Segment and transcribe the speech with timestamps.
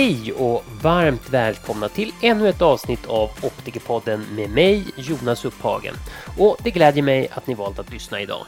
[0.00, 5.94] Hej och varmt välkomna till ännu ett avsnitt av Optikerpodden med mig, Jonas Upphagen.
[6.38, 8.46] Och det glädjer mig att ni valt att lyssna idag.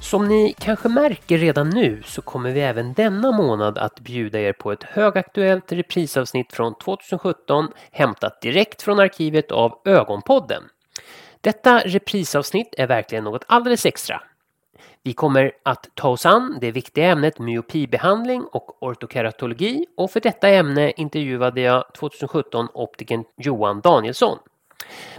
[0.00, 4.52] Som ni kanske märker redan nu så kommer vi även denna månad att bjuda er
[4.52, 10.62] på ett högaktuellt reprisavsnitt från 2017 hämtat direkt från arkivet av Ögonpodden.
[11.40, 14.22] Detta reprisavsnitt är verkligen något alldeles extra.
[15.06, 20.48] Vi kommer att ta oss an det viktiga ämnet myopibehandling och ortokeratologi och för detta
[20.48, 24.38] ämne intervjuade jag 2017 optikern Johan Danielsson.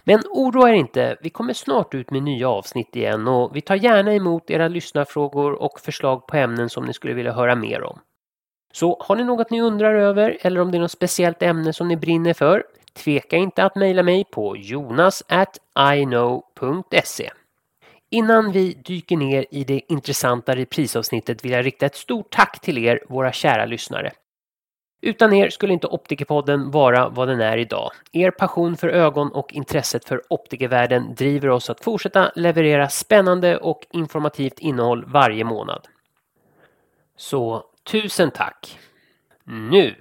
[0.04, 3.76] Men oroa er inte, vi kommer snart ut med nya avsnitt igen och vi tar
[3.76, 8.00] gärna emot era lyssnarfrågor och förslag på ämnen som ni skulle vilja höra mer om.
[8.74, 11.88] Så har ni något ni undrar över eller om det är något speciellt ämne som
[11.88, 12.64] ni brinner för,
[12.94, 17.32] tveka inte att mejla mig på jonas@iknow.se.
[18.10, 22.78] Innan vi dyker ner i det intressanta reprisavsnittet vill jag rikta ett stort tack till
[22.78, 24.12] er, våra kära lyssnare.
[25.02, 27.92] Utan er skulle inte Optikerpodden vara vad den är idag.
[28.12, 33.88] Er passion för ögon och intresset för optikervärlden driver oss att fortsätta leverera spännande och
[33.92, 35.88] informativt innehåll varje månad.
[37.18, 38.80] Så tusen tack!
[39.44, 39.96] Nu!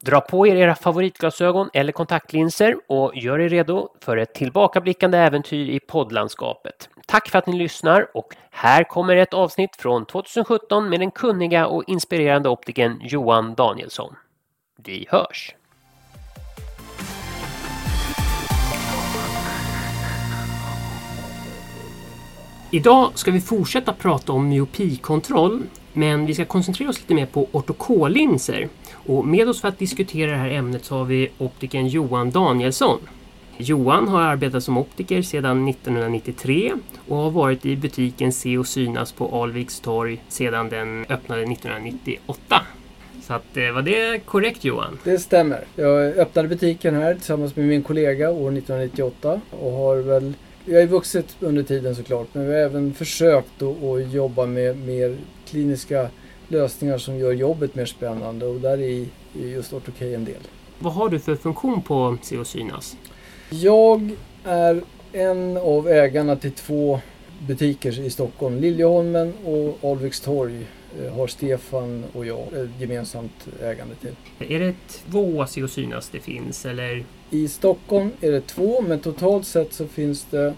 [0.00, 5.68] Dra på er era favoritglasögon eller kontaktlinser och gör er redo för ett tillbakablickande äventyr
[5.68, 6.88] i poddlandskapet.
[7.06, 11.66] Tack för att ni lyssnar och här kommer ett avsnitt från 2017 med den kunniga
[11.66, 14.16] och inspirerande optikern Johan Danielsson.
[14.76, 15.54] Vi hörs!
[22.70, 27.48] Idag ska vi fortsätta prata om myopikontroll men vi ska koncentrera oss lite mer på
[27.52, 28.68] ortokollinser.
[29.06, 32.98] Och med oss för att diskutera det här ämnet så har vi optikern Johan Danielsson.
[33.56, 36.72] Johan har arbetat som optiker sedan 1993
[37.08, 42.62] och har varit i butiken Se och synas på Alviks torg sedan den öppnade 1998.
[43.22, 44.98] Så att, eh, var det korrekt Johan?
[45.04, 45.64] Det stämmer.
[45.76, 50.32] Jag öppnade butiken här tillsammans med min kollega år 1998 och har väl
[50.64, 55.16] vi har vuxit under tiden såklart men vi har även försökt att jobba med mer
[55.48, 56.08] kliniska
[56.48, 60.40] lösningar som gör jobbet mer spännande och där är just ortokej en del.
[60.78, 62.96] Vad har du för funktion på Se och synas?
[63.50, 64.10] Jag
[64.44, 64.82] är
[65.14, 67.00] en av ägarna till två
[67.46, 68.60] butiker i Stockholm.
[68.60, 70.66] Liljeholmen och Alvikstorg
[71.02, 74.16] eh, har Stefan och jag gemensamt ägande till.
[74.38, 74.74] Är det
[75.10, 77.04] två Se och synas det finns eller?
[77.30, 80.54] I Stockholm är det två men totalt sett så finns det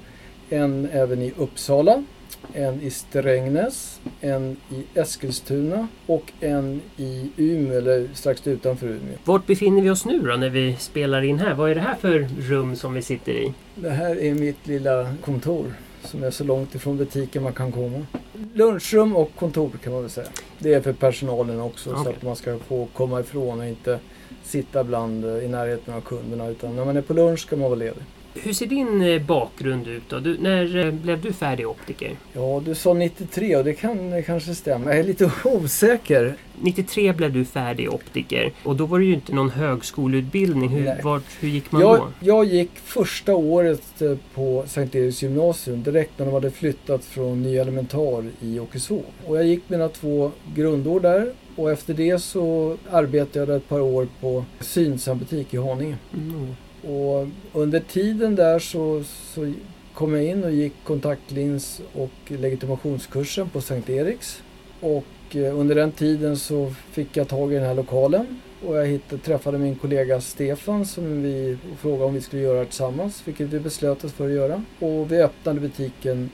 [0.51, 2.05] en även i Uppsala
[2.53, 9.17] en i Strängnäs, en i Eskilstuna och en i Umeå, eller strax utanför Umeå.
[9.25, 11.55] Vart befinner vi oss nu då när vi spelar in här?
[11.55, 13.55] Vad är det här för rum som vi sitter i?
[13.75, 15.75] Det här är mitt lilla kontor
[16.05, 18.07] som är så långt ifrån butiken man kan komma.
[18.55, 20.29] Lunchrum och kontor kan man väl säga.
[20.59, 22.05] Det är för personalen också okay.
[22.05, 23.99] så att man ska få komma ifrån och inte
[24.43, 27.79] sitta bland i närheten av kunderna utan när man är på lunch ska man vara
[27.79, 28.03] ledig.
[28.43, 30.19] Hur ser din eh, bakgrund ut då?
[30.19, 32.17] Du, när eh, blev du färdig optiker?
[32.33, 34.91] Ja, du sa 93 och det kan kanske stämma.
[34.91, 36.37] Jag är lite osäker.
[36.61, 40.69] 93 blev du färdig optiker och då var det ju inte någon högskoleutbildning.
[40.69, 42.13] Hur, vart, hur gick man jag, då?
[42.21, 47.43] Jag gick första året eh, på Sankt Eriks gymnasium direkt när de hade flyttat från
[47.43, 49.05] Nya Elementar i Åkeshov.
[49.27, 53.81] Och jag gick mina två grundår där och efter det så arbetade jag ett par
[53.81, 55.97] år på Synsam butik i Haninge.
[56.15, 56.57] Mm.
[56.87, 59.53] Och under tiden där så, så
[59.95, 64.43] kom jag in och gick kontaktlins och legitimationskursen på Sankt Eriks.
[64.81, 68.87] Och eh, under den tiden så fick jag tag i den här lokalen och jag
[68.87, 73.47] hittade, träffade min kollega Stefan som vi frågade om vi skulle göra det tillsammans, vilket
[73.47, 74.63] vi beslöt oss för att göra.
[74.79, 76.31] Och vi öppnade butiken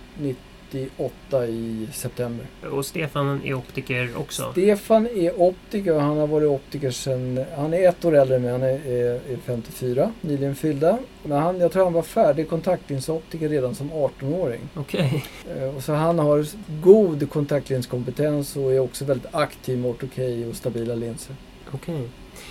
[0.73, 2.47] 98 i september.
[2.71, 4.53] Och Stefan är optiker också?
[4.53, 7.45] Stefan är optiker och han har varit optiker sedan...
[7.57, 10.99] Han är ett år äldre än mig, han är, är, är 54, nyligen fyllda.
[11.23, 14.61] Men han, jag tror han var färdig kontaktlinsoptiker redan som 18-åring.
[14.75, 15.25] Okej.
[15.45, 15.65] Okay.
[15.65, 16.47] Eh, så han har
[16.83, 21.37] god kontaktlinskompetens och är också väldigt aktiv med ortokej och stabila linser.
[21.73, 21.95] Okej.
[21.95, 22.09] Okay.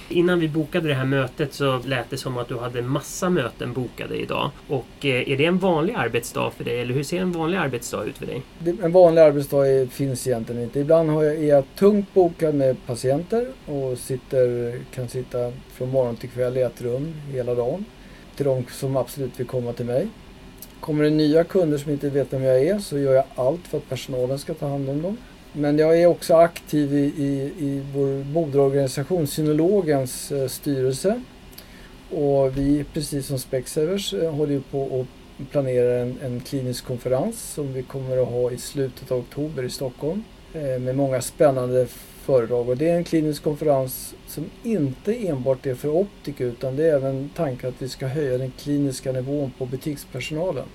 [0.09, 3.73] Innan vi bokade det här mötet så lät det som att du hade massa möten
[3.73, 4.51] bokade idag.
[4.67, 8.03] Och eh, är det en vanlig arbetsdag för dig eller hur ser en vanlig arbetsdag
[8.03, 8.41] ut för dig?
[8.83, 10.79] En vanlig arbetsdag är, finns egentligen inte.
[10.79, 16.15] Ibland har jag, är jag tungt bokad med patienter och sitter, kan sitta från morgon
[16.15, 17.85] till kväll i ett rum hela dagen.
[18.35, 20.07] Till de som absolut vill komma till mig.
[20.79, 23.77] Kommer det nya kunder som inte vet vem jag är så gör jag allt för
[23.77, 25.17] att personalen ska ta hand om dem.
[25.53, 31.21] Men jag är också aktiv i, i, i vår moderorganisation Synologens eh, styrelse.
[32.09, 37.53] Och vi, precis som Specsavers, eh, håller ju på att planera en, en, klinisk konferens
[37.53, 40.23] som vi kommer att ha i slutet av oktober i Stockholm.
[40.53, 41.87] Eh, med många spännande
[42.21, 46.85] föredrag och det är en klinisk konferens som inte enbart är för optiker utan det
[46.85, 50.65] är även tanken att vi ska höja den kliniska nivån på butikspersonalen.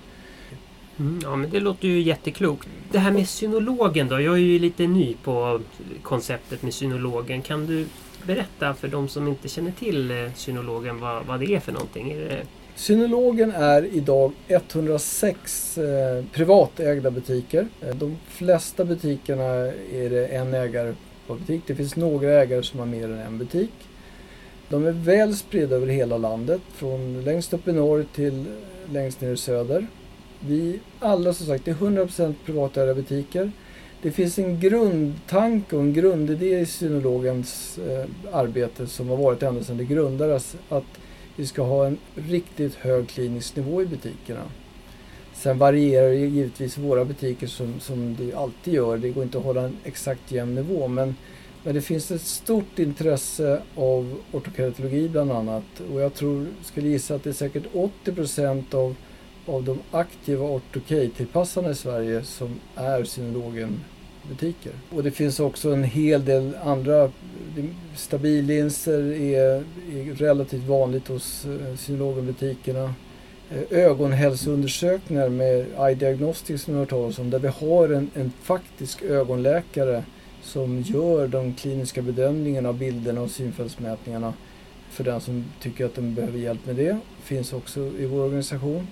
[0.98, 2.68] Mm, ja men det låter ju jätteklokt.
[2.92, 4.20] Det här med synologen då?
[4.20, 5.60] Jag är ju lite ny på
[6.02, 7.42] konceptet med synologen.
[7.42, 7.86] Kan du
[8.26, 12.12] berätta för de som inte känner till eh, synologen vad, vad det är för någonting?
[12.12, 12.42] Är det...
[12.74, 17.68] Synologen är idag 106 eh, privatägda butiker.
[17.80, 19.44] Eh, de flesta butikerna
[19.92, 20.94] är det en ägare
[21.26, 21.62] på butik.
[21.66, 23.72] Det finns några ägare som har mer än en butik.
[24.68, 28.44] De är väl spridda över hela landet, från längst upp i norr till
[28.92, 29.86] längst ner i söder.
[30.40, 33.52] Vi alla som sagt, det är 100% privatägda butiker.
[34.02, 39.64] Det finns en grundtanke och en grundidé i synologens eh, arbete som har varit ända
[39.64, 40.56] sedan det grundades.
[40.68, 40.84] Att
[41.36, 44.42] vi ska ha en riktigt hög klinisk nivå i butikerna.
[45.34, 48.96] Sen varierar det givetvis våra butiker som, som det alltid gör.
[48.98, 50.88] Det går inte att hålla en exakt jämn nivå.
[50.88, 51.16] Men,
[51.62, 55.80] men det finns ett stort intresse av ortokeratologi bland annat.
[55.92, 58.94] Och jag tror, skulle gissa att det är säkert 80 procent av,
[59.46, 63.80] av de aktiva ortokej-tillpassarna i Sverige som är synologen
[64.28, 64.72] butiker.
[64.90, 67.10] Och det finns också en hel del andra.
[67.96, 72.94] Stabillinser är, är relativt vanligt hos eh, Synologen-butikerna.
[73.50, 78.32] Eh, ögonhälsoundersökningar med iDiagnostics som vi har hört talas om där vi har en, en
[78.42, 80.04] faktisk ögonläkare
[80.42, 84.34] som gör de kliniska bedömningarna av bilderna och synfältsmätningarna
[84.90, 86.98] för den som tycker att de behöver hjälp med det.
[87.22, 88.86] Finns också i vår organisation.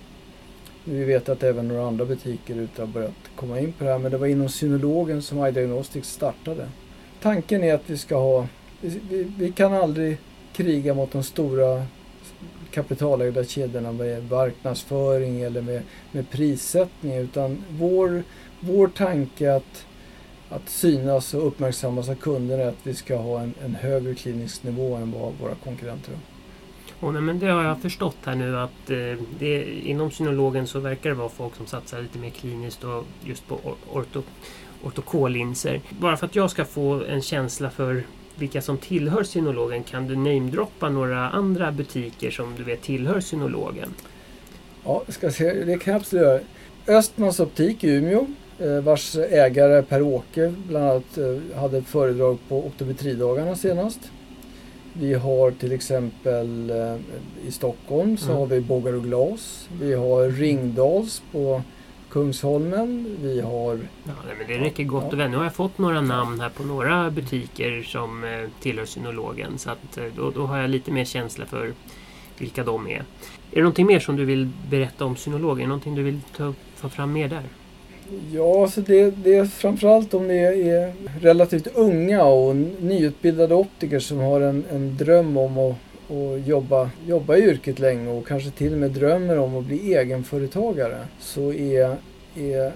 [0.85, 3.99] Vi vet att även några andra butiker ute har börjat komma in på det här
[3.99, 6.69] men det var inom synologen som iDiagnostics startade.
[7.23, 8.47] Tanken är att vi ska ha,
[8.81, 10.19] vi, vi kan aldrig
[10.53, 11.83] kriga mot de stora
[12.71, 15.83] kapitalägda kedjorna med marknadsföring eller med,
[16.13, 18.23] med prissättning utan vår,
[18.61, 19.87] vår tanke att,
[20.49, 24.63] att synas och uppmärksammas av kunderna är att vi ska ha en, en högre klinisk
[24.63, 26.34] nivå än vad våra konkurrenter har.
[27.05, 30.81] Oh, nej, men det har jag förstått här nu att eh, det, inom synologen så
[30.81, 33.61] verkar det vara folk som satsar lite mer kliniskt och just på
[33.93, 34.23] orto,
[34.83, 35.81] ortokollinser.
[36.01, 38.03] Bara för att jag ska få en känsla för
[38.35, 43.95] vilka som tillhör synologen kan du namedroppa några andra butiker som du vet tillhör synologen?
[44.85, 46.41] Ja, ska se, det kan jag absolut göra.
[46.87, 48.27] Östmans optik i Umeå
[48.59, 54.01] eh, vars ägare Per-Åke bland annat eh, hade ett föredrag på optometridagarna senast.
[54.97, 56.97] Vi har till exempel eh,
[57.49, 58.39] i Stockholm så mm.
[58.39, 59.69] har vi Bågar och Glas.
[59.81, 61.63] Vi har Ringdals på
[62.11, 63.17] Kungsholmen.
[63.23, 63.81] Vi har...
[64.05, 65.31] Ja, men det räcker gott och väl.
[65.31, 69.59] Nu har jag fått några namn här på några butiker som eh, tillhör Synologen.
[69.59, 71.73] Så att, eh, då, då har jag lite mer känsla för
[72.39, 72.91] vilka de är.
[72.91, 73.05] Är
[73.51, 75.69] det någonting mer som du vill berätta om Synologen?
[75.69, 77.43] Någonting du vill ta, ta fram mer där?
[78.33, 84.19] Ja, så det, det är framförallt om det är relativt unga och nyutbildade optiker som
[84.19, 85.77] har en, en dröm om att
[86.09, 89.95] och jobba, jobba i yrket länge och kanske till och med drömmer om att bli
[89.95, 91.97] egenföretagare så är,
[92.35, 92.73] är,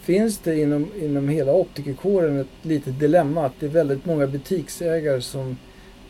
[0.00, 5.20] finns det inom, inom hela optikerkåren ett litet dilemma att det är väldigt många butiksägare
[5.20, 5.56] som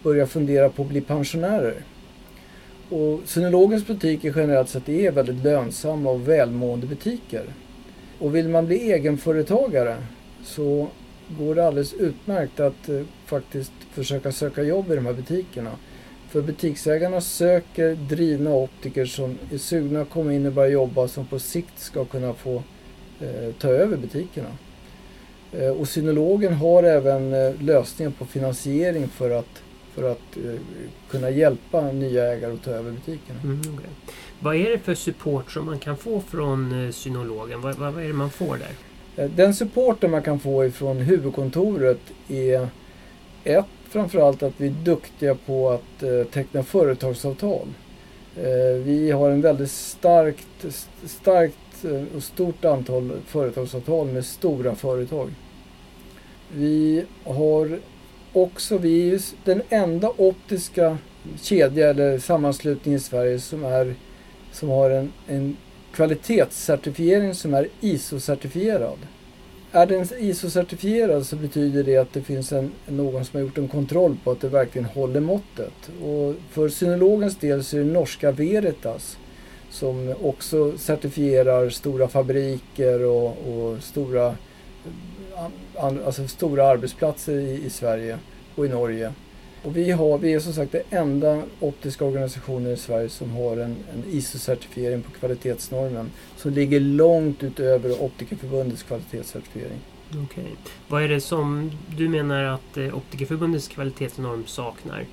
[0.02, 1.74] börjar fundera på att bli pensionärer.
[2.90, 7.44] Och Synologens butiker generellt sett är väldigt lönsamma och välmående butiker.
[8.22, 9.96] Och vill man bli egenföretagare
[10.44, 10.88] så
[11.38, 15.70] går det alldeles utmärkt att eh, faktiskt försöka söka jobb i de här butikerna.
[16.28, 21.26] För butiksägarna söker drivna optiker som är sugna att komma in och börja jobba som
[21.26, 22.62] på sikt ska kunna få
[23.20, 24.48] eh, ta över butikerna.
[25.52, 29.62] Eh, och synologen har även eh, lösningar på finansiering för att,
[29.94, 30.60] för att eh,
[31.10, 33.40] kunna hjälpa nya ägare att ta över butikerna.
[33.44, 33.90] Mm, okay.
[34.42, 37.60] Vad är det för support som man kan få från eh, synologen?
[37.60, 39.24] Vad, vad, vad är det man får där?
[39.24, 42.68] Eh, den supporten man kan få ifrån huvudkontoret är
[43.44, 47.68] ett framförallt att vi är duktiga på att eh, teckna företagsavtal.
[48.84, 50.64] Vi har en väldigt starkt,
[51.06, 51.84] starkt
[52.16, 55.30] och stort antal företagsavtal med stora företag.
[56.54, 57.78] Vi har
[58.32, 60.98] också, vi är den enda optiska
[61.42, 63.94] kedja eller sammanslutning i Sverige som, är,
[64.52, 65.56] som har en, en
[65.94, 68.98] kvalitetscertifiering som är ISO-certifierad.
[69.72, 73.68] Är den ISO-certifierad så betyder det att det finns en, någon som har gjort en
[73.68, 75.90] kontroll på att det verkligen håller måttet.
[76.04, 79.18] Och för synologens del så är det norska Veritas
[79.70, 84.26] som också certifierar stora fabriker och, och stora,
[85.76, 88.18] eh, alltså stora arbetsplatser i, i Sverige
[88.54, 89.12] och i Norge.
[89.64, 93.56] Och vi, har, vi är som sagt den enda optiska organisationen i Sverige som har
[93.56, 99.78] en, en ISO-certifiering på kvalitetsnormen som ligger långt utöver Optikerförbundets kvalitetscertifiering.
[100.24, 100.56] Okej.
[100.88, 105.06] Vad är det som du menar att eh, Optikerförbundets kvalitetsnorm saknar?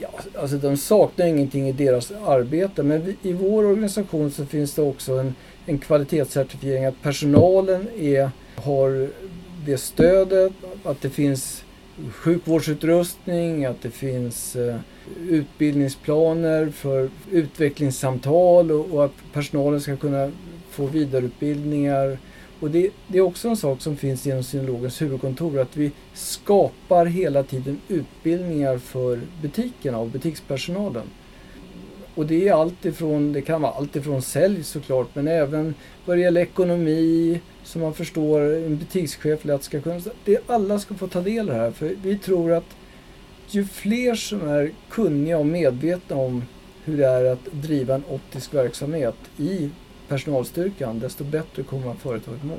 [0.00, 4.74] Ja, alltså de saknar ingenting i deras arbete men vi, i vår organisation så finns
[4.74, 5.34] det också en,
[5.66, 9.08] en kvalitetscertifiering att personalen är, har
[9.66, 10.52] det stödet,
[10.84, 11.64] att det finns
[12.12, 14.76] sjukvårdsutrustning, att det finns eh,
[15.28, 20.32] utbildningsplaner för utvecklingssamtal och, och, att personalen ska kunna
[20.70, 22.18] få vidareutbildningar.
[22.60, 27.06] Och det, det, är också en sak som finns genom synologens huvudkontor att vi skapar
[27.06, 31.06] hela tiden utbildningar för butikerna och butikspersonalen.
[32.14, 36.16] Och det är allt ifrån, det kan vara allt ifrån sälj såklart men även vad
[36.16, 40.00] det gäller ekonomi, så man förstår en butikschef lätt ska kunna...
[40.24, 42.76] Det, alla ska få ta del av det här för vi tror att
[43.48, 46.44] ju fler som är kunniga och medvetna om
[46.84, 49.70] hur det är att driva en optisk verksamhet i
[50.08, 52.58] personalstyrkan desto bättre kommer man företaget må.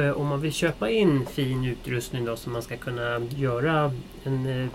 [0.00, 3.92] Eh, om man vill köpa in fin utrustning då som man ska kunna göra
[4.24, 4.68] en eh,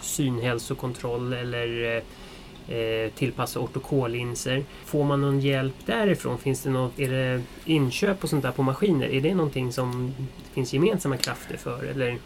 [0.00, 2.02] synhälsokontroll eller eh,
[2.68, 4.64] Eh, tillpassa ortokollinser.
[4.84, 6.38] Får man någon hjälp därifrån?
[6.38, 9.08] Finns det något, är det inköp och sånt där på maskiner?
[9.08, 11.84] Är det någonting som det finns gemensamma krafter för?
[11.84, 12.18] Eller?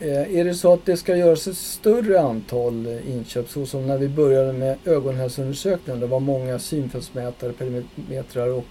[0.00, 3.98] Eh, är det så att det ska göras ett större antal inköp så som när
[3.98, 6.00] vi började med ögonhälsoundersökningen.
[6.00, 8.66] Det var många synfältsmätare, perimetrar och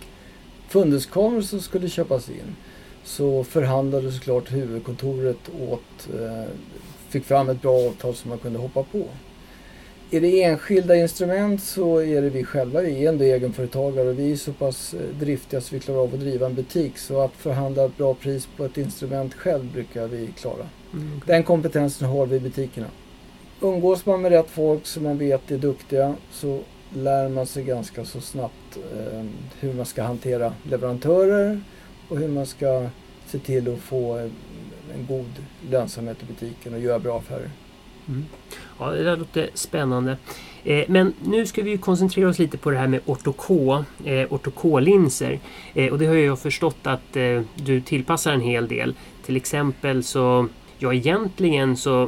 [0.67, 2.55] funduskameror som skulle köpas in.
[3.03, 6.51] Så förhandlade såklart huvudkontoret åt, eh,
[7.09, 9.07] fick fram ett bra avtal som man kunde hoppa på.
[10.11, 12.81] Är det enskilda instrument så är det vi själva.
[12.81, 16.13] Vi är ändå egenföretagare och vi är så pass eh, driftiga så vi klarar av
[16.13, 16.97] att driva en butik.
[16.97, 20.69] Så att förhandla ett bra pris på ett instrument själv brukar vi klara.
[20.93, 21.21] Mm.
[21.25, 22.87] Den kompetensen har vi i butikerna.
[23.61, 26.59] Umgås man med rätt folk som man vet är duktiga så
[26.93, 29.25] lär man sig ganska så snabbt eh,
[29.59, 31.61] hur man ska hantera leverantörer
[32.09, 32.89] och hur man ska
[33.25, 34.17] se till att få
[34.93, 35.33] en god
[35.69, 37.49] lönsamhet i butiken och göra bra affärer.
[38.07, 38.25] Mm.
[38.79, 40.17] Ja, det där låter spännande.
[40.63, 45.39] Eh, men nu ska vi koncentrera oss lite på det här med ortok, eh, ortokolinser.
[45.73, 48.95] Eh, och det har jag förstått att eh, du tillpassar en hel del.
[49.25, 50.47] Till exempel så,
[50.77, 52.03] ja egentligen så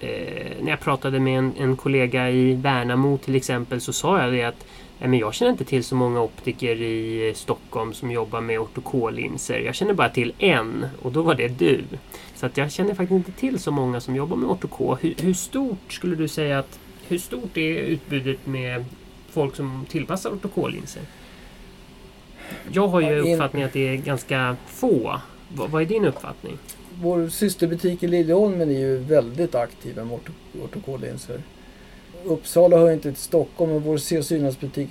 [0.00, 4.32] eh, när jag pratade med en, en, kollega i Värnamo till exempel så sa jag
[4.32, 4.66] det att
[5.08, 9.58] men jag känner inte till så många optiker i Stockholm som jobbar med ortokollinser.
[9.58, 11.84] Jag känner bara till en och då var det du.
[12.34, 14.94] Så att jag känner faktiskt inte till så många som jobbar med ortoko.
[14.94, 18.84] Hur, hur stort skulle du säga att hur stort är utbudet med
[19.30, 21.02] folk som tillpassar ortokollinser?
[22.72, 25.20] Jag har ju uppfattningen att det är ganska få.
[25.48, 26.58] Vad, vad är din uppfattning?
[27.00, 30.20] Vår systerbutik i Liljeholmen är ju väldigt aktiv med
[30.64, 31.40] ortokollinser.
[32.26, 34.22] Uppsala hör inte till Stockholm men vår se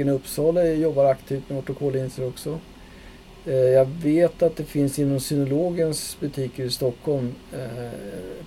[0.08, 2.60] i Uppsala jobbar aktivt med ortokollinser också.
[3.46, 7.90] Eh, jag vet att det finns inom synologens butiker i Stockholm eh,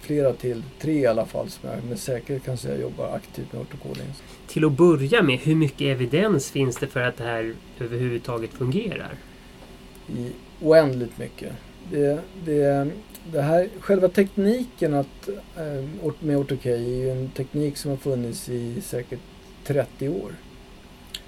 [0.01, 3.63] flera till, tre i alla fall, som jag med säkerhet kan säga jobbar aktivt med
[3.63, 4.23] ortokodlins.
[4.47, 9.15] Till att börja med, hur mycket evidens finns det för att det här överhuvudtaget fungerar?
[10.09, 11.53] I oändligt mycket.
[11.91, 12.91] Det, det,
[13.33, 18.49] det här, själva tekniken att, eh, med ortokej är ju en teknik som har funnits
[18.49, 19.21] i säkert
[19.65, 20.33] 30 år.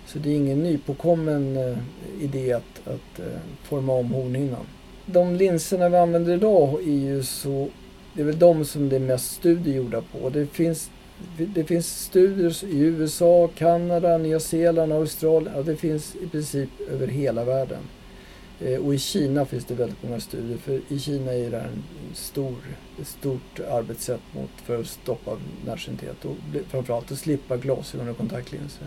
[0.06, 1.78] Så det är ingen nypåkommen eh,
[2.20, 4.66] idé att, att eh, forma om hornhinnan.
[5.06, 7.68] De linserna vi använder idag är ju så,
[8.14, 10.30] det är väl de som det är mest studier gjorda på.
[10.30, 10.90] Det finns,
[11.54, 15.52] det finns studier i USA, Kanada, Nya Zeeland, Australien.
[15.56, 17.80] Ja, det finns i princip över hela världen.
[18.60, 21.82] Eh, och i Kina finns det väldigt många studier för i Kina är det en
[22.14, 22.56] stor,
[23.00, 25.36] ett stort arbetssätt mot, för att stoppa
[25.66, 26.36] närsynthet och
[26.68, 28.86] framförallt att slippa glasögon och kontaktlinser.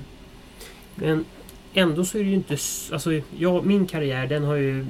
[0.96, 1.26] Men
[1.74, 2.58] ändå så är det ju inte...
[2.92, 4.86] Alltså, jag, min karriär den har ju...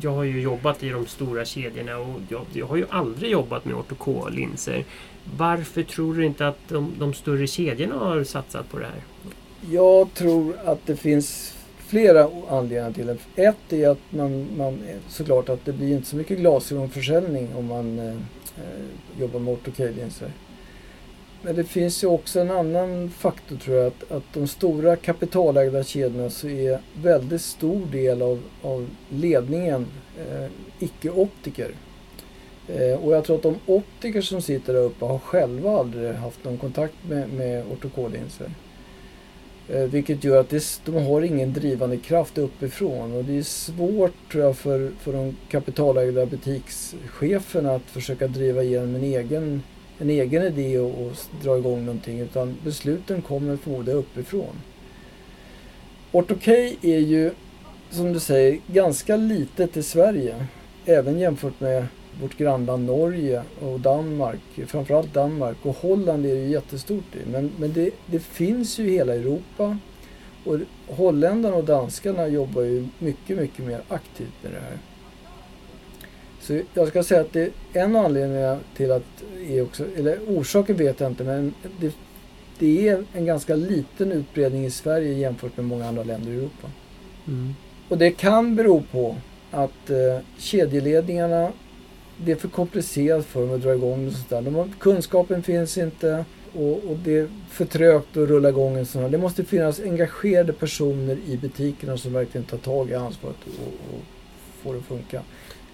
[0.00, 3.64] Jag har ju jobbat i de stora kedjorna och jag, jag har ju aldrig jobbat
[3.64, 4.84] med ortokollinser.
[5.36, 9.02] Varför tror du inte att de, de större kedjorna har satsat på det här?
[9.70, 11.53] Jag tror att det finns
[11.86, 13.42] flera anledningar till det.
[13.42, 17.98] Ett är att man, man såklart att det blir inte så mycket glasögonförsäljning om man
[17.98, 20.30] eh, jobbar med ortokollinser.
[21.42, 23.86] Men det finns ju också en annan faktor tror jag.
[23.86, 29.86] Att, att de stora kapitalägda kedjorna så är väldigt stor del av, av ledningen
[30.18, 30.46] eh,
[30.78, 31.70] icke-optiker.
[32.68, 36.44] Eh, och jag tror att de optiker som sitter där uppe har själva aldrig haft
[36.44, 38.50] någon kontakt med, med ortokodlinser.
[39.68, 44.12] Eh, vilket gör att det, de har ingen drivande kraft uppifrån och det är svårt
[44.32, 49.62] tror jag för, för de kapitalägda butikscheferna att försöka driva igenom en egen
[49.98, 54.60] en egen idé och, och dra igång någonting utan besluten kommer förmodligen uppifrån.
[56.12, 57.30] Ortokej är ju
[57.90, 60.46] som du säger ganska litet i Sverige.
[60.86, 61.86] Även jämfört med
[62.20, 67.30] vårt grannland Norge och Danmark, framförallt Danmark och Holland är det jättestort i.
[67.30, 69.78] Men, men det, det finns ju i hela Europa
[70.44, 74.78] och holländarna och danskarna jobbar ju mycket, mycket mer aktivt med det här.
[76.40, 77.42] Så jag ska säga att det
[77.72, 81.94] är en anledning till att, är också, eller orsaken vet jag inte, men det,
[82.58, 86.70] det är en ganska liten utbredning i Sverige jämfört med många andra länder i Europa.
[87.26, 87.54] Mm.
[87.88, 89.16] Och det kan bero på
[89.50, 91.52] att eh, kedjeledningarna,
[92.16, 94.42] det är för komplicerat för dem att dra igång och där.
[94.42, 99.02] De kunskapen finns inte och, och, det är för trögt att rulla igång en sån
[99.02, 99.08] här.
[99.08, 104.00] Det måste finnas engagerade personer i butikerna som verkligen tar tag i ansvaret och, och
[104.62, 105.22] får det att funka.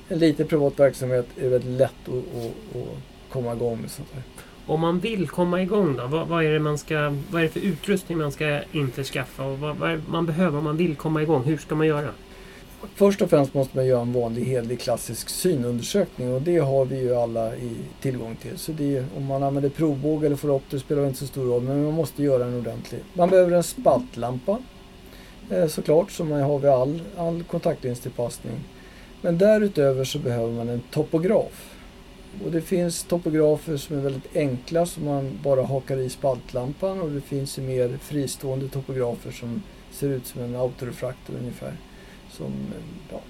[0.09, 4.23] En liten privat verksamhet är väldigt lätt att, att, att komma igång med sånt här.
[4.67, 7.53] Om man vill komma igång då, vad, vad, är det man ska, vad är det
[7.53, 11.45] för utrustning man ska införskaffa och vad, vad man behöver om man vill komma igång?
[11.45, 12.11] Hur ska man göra?
[12.95, 17.01] Först och främst måste man göra en vanlig hederlig klassisk synundersökning och det har vi
[17.01, 18.59] ju alla i tillgång till.
[18.59, 21.95] Så det, om man använder provbåge eller foropter spelar inte så stor roll men man
[21.95, 23.01] måste göra en ordentlig.
[23.13, 24.59] Man behöver en spaltlampa
[25.51, 28.61] eh, såklart som man har vid all, all kontaktlinstillpassning.
[29.21, 31.77] Men därutöver så behöver man en topograf.
[32.45, 37.11] Och det finns topografer som är väldigt enkla som man bara hakar i spaltlampan och
[37.11, 41.73] det finns ju mer fristående topografer som ser ut som en autorefraktor ungefär.
[42.31, 42.53] Som,
[43.11, 43.21] ja,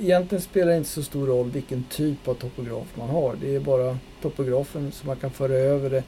[0.00, 3.36] egentligen spelar det inte så stor roll vilken typ av topograf man har.
[3.40, 6.04] Det är bara topografen som man kan föra över det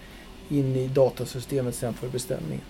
[0.48, 2.60] in i datasystemet sen för beställning.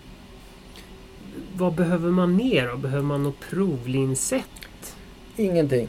[1.55, 2.77] Vad behöver man mer då?
[2.77, 4.97] Behöver man något provlinsätt?
[5.37, 5.89] Ingenting.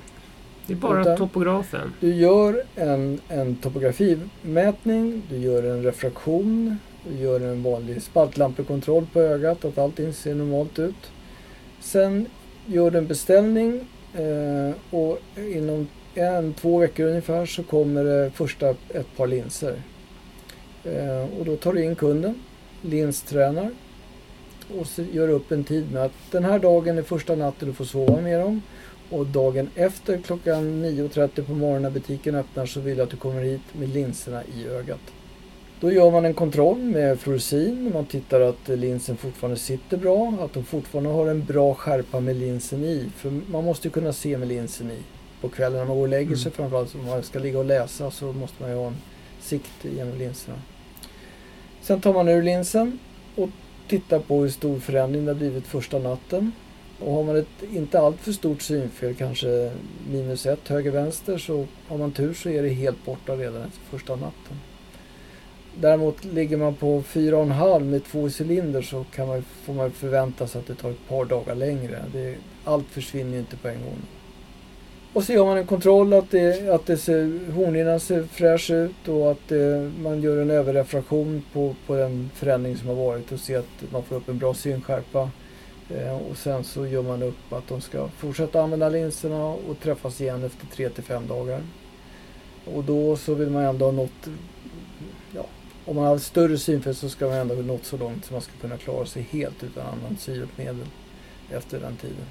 [0.68, 1.94] Det är bara Utan topografen?
[2.00, 6.78] Du gör en, en topografimätning, du gör en refraktion,
[7.10, 11.12] du gör en vanlig spaltlampekontroll på ögat, att allting ser normalt ut.
[11.80, 12.26] Sen
[12.68, 18.70] gör du en beställning eh, och inom en, två veckor ungefär så kommer det första
[18.70, 19.82] ett par linser.
[20.84, 22.36] Eh, och då tar du in kunden,
[22.82, 23.70] linstränar
[24.80, 27.74] och så gör upp en tid med att den här dagen är första natten du
[27.74, 28.62] får sova med dem.
[29.10, 33.18] Och dagen efter klockan 9.30 på morgonen när butiken öppnar så vill jag att du
[33.18, 35.00] kommer hit med linserna i ögat.
[35.84, 37.92] Då gör man en kontroll med fluorescein.
[37.94, 42.36] Man tittar att linsen fortfarande sitter bra, att de fortfarande har en bra skärpa med
[42.36, 43.10] linsen i.
[43.16, 44.98] För man måste ju kunna se med linsen i.
[45.42, 46.54] På kvällen när man går och lägger sig mm.
[46.54, 48.98] framförallt, om man ska ligga och läsa så måste man ju ha en
[49.42, 50.58] sikt genom linserna.
[51.82, 53.00] Sen tar man ur linsen
[53.36, 53.50] och
[53.88, 56.52] tittar på hur stor förändring det har blivit första natten.
[57.00, 59.72] Och har man ett inte alltför stort synfel, kanske
[60.12, 64.16] minus ett höger-vänster, så har man tur så är det helt borta redan efter första
[64.16, 64.58] natten.
[65.76, 70.60] Däremot ligger man på 4,5 med två cylinder så kan man, får man förvänta sig
[70.60, 72.06] att det tar ett par dagar längre.
[72.14, 74.02] Det, allt försvinner ju inte på en gång.
[75.14, 79.08] Och så gör man en kontroll att, det, att det ser, hornhinnan ser fräsch ut
[79.08, 83.40] och att det, man gör en överrefraktion på, på den förändring som har varit och
[83.40, 85.30] ser att man får upp en bra synskärpa.
[85.90, 90.22] Eh, och sen så gör man upp att de ska fortsätta använda linserna och träffas
[90.22, 91.62] igen efter 3 till 5 dagar.
[92.74, 94.28] Och då så vill man ändå ha nått,
[95.86, 98.42] om man har större synfält så ska man ändå ha nått så långt så man
[98.42, 100.88] ska kunna klara sig helt utan annat syreuppmedel
[101.52, 102.26] efter den tiden.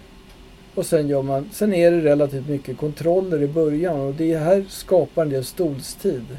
[0.74, 4.64] Och sen, gör man, sen är det relativt mycket kontroller i början och det här
[4.68, 6.38] skapar en del stolstid.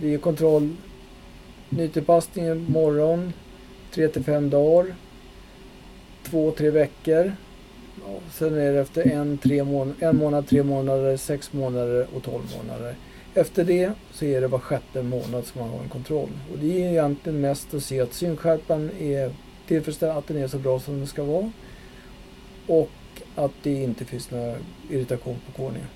[0.00, 0.76] Det är kontroll
[1.68, 3.32] nytillpassningen morgon,
[3.94, 4.94] 3 till 5 dagar
[6.30, 7.32] två, tre veckor.
[8.06, 12.22] Ja, sen är det efter en, tre mån en månad, tre månader, sex månader och
[12.22, 12.94] tolv månader.
[13.36, 16.28] Efter det så är det var sjätte månad som man har en kontroll.
[16.52, 19.32] Och det är egentligen mest att se att synskärpan är
[19.66, 21.50] tillfredsställande, att den är så bra som den ska vara.
[22.66, 22.90] Och
[23.34, 24.56] att det inte finns någon
[24.90, 25.86] irritation på kornea.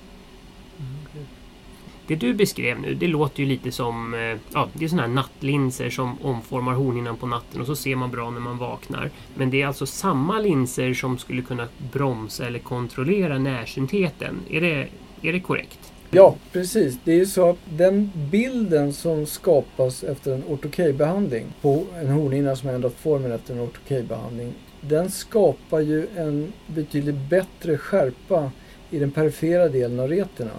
[2.06, 5.08] Det du beskrev nu, det låter ju lite som eh, ja, det är såna här
[5.08, 9.10] nattlinser som omformar hornhinnan på natten och så ser man bra när man vaknar.
[9.34, 14.40] Men det är alltså samma linser som skulle kunna bromsa eller kontrollera närsyntheten.
[14.50, 14.88] Är det,
[15.22, 15.89] är det korrekt?
[16.12, 16.98] Ja, precis.
[17.04, 22.56] Det är ju så att den bilden som skapas efter en ortokejbehandling på en hornhinna
[22.56, 28.50] som har ändrat formen efter en ortokejbehandling den skapar ju en betydligt bättre skärpa
[28.90, 30.50] i den perifera delen av retina.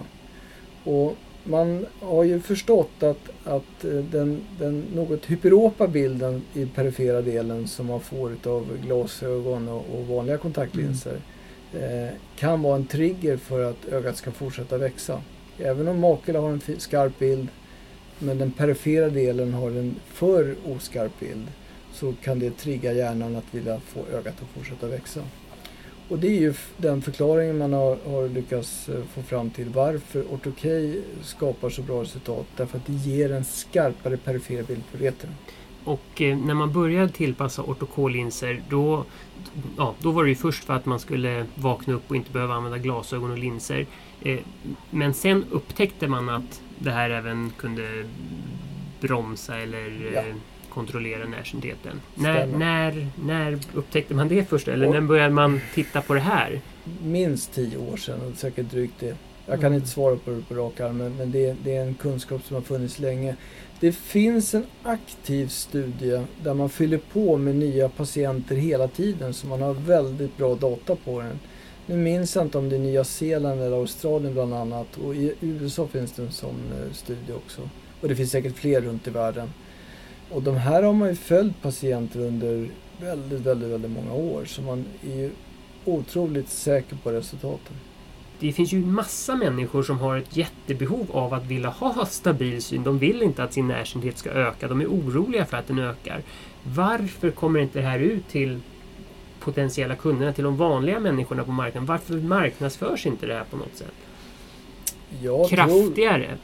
[0.84, 7.22] Och man har ju förstått att, att eh, den, den något hyperopa bilden i perifera
[7.22, 11.16] delen som man får av glasögon och, och vanliga kontaktlinser
[11.74, 12.04] mm.
[12.04, 15.20] eh, kan vara en trigger för att ögat ska fortsätta växa.
[15.62, 17.48] Även om makula har en skarp bild
[18.18, 21.46] men den perifera delen har en för oskarp bild
[21.92, 25.20] så kan det trigga hjärnan att vilja få ögat att fortsätta växa.
[26.08, 30.22] Och det är ju den förklaringen man har, har lyckats eh, få fram till varför
[30.22, 32.46] Ortokej skapar så bra resultat.
[32.56, 35.30] Därför att det ger en skarpare perifer bild på retern.
[35.84, 39.04] Och eh, när man började tillpassa ortokollinser då,
[39.76, 42.54] ja, då var det ju först för att man skulle vakna upp och inte behöva
[42.54, 43.86] använda glasögon och linser.
[44.22, 44.38] Eh,
[44.90, 48.04] men sen upptäckte man att det här även kunde
[49.00, 50.20] bromsa eller Ja.
[50.20, 50.34] eh,
[50.68, 52.00] kontrollera närsyntheten.
[52.14, 54.68] När, när, när upptäckte man det först?
[54.68, 56.60] Eller Och- när började man titta på det här?
[57.02, 59.16] Minst tio år sedan, och säkert drygt det.
[59.46, 59.74] Jag kan Mm.
[59.74, 62.54] inte svara på det på rak arm, men, men det, det är en kunskap som
[62.54, 63.36] har funnits länge.
[63.82, 69.46] Det finns en aktiv studie där man fyller på med nya patienter hela tiden, så
[69.46, 71.38] man har väldigt bra data på den.
[71.86, 75.34] Nu minns jag inte om det är Nya Zeeland eller Australien bland annat och i
[75.40, 77.68] USA finns det en sån eh, studie också.
[78.00, 79.50] Och det finns säkert fler runt i världen.
[80.30, 82.68] Och de här har man ju följt patienter under
[83.00, 85.30] väldigt, väldigt, väldigt många år så man är ju
[85.84, 87.76] otroligt säker på resultaten.
[88.42, 92.84] Det finns ju massa människor som har ett jättebehov av att vilja ha stabil syn.
[92.84, 94.68] De vill inte att sin närsynthet ska öka.
[94.68, 96.22] De är oroliga för att den ökar.
[96.62, 98.60] Varför kommer inte det här ut till
[99.40, 101.86] potentiella kunderna, till de vanliga människorna på marknaden?
[101.86, 103.94] Varför marknadsförs inte det här på något sätt?
[105.20, 106.38] Jag Kraftigare?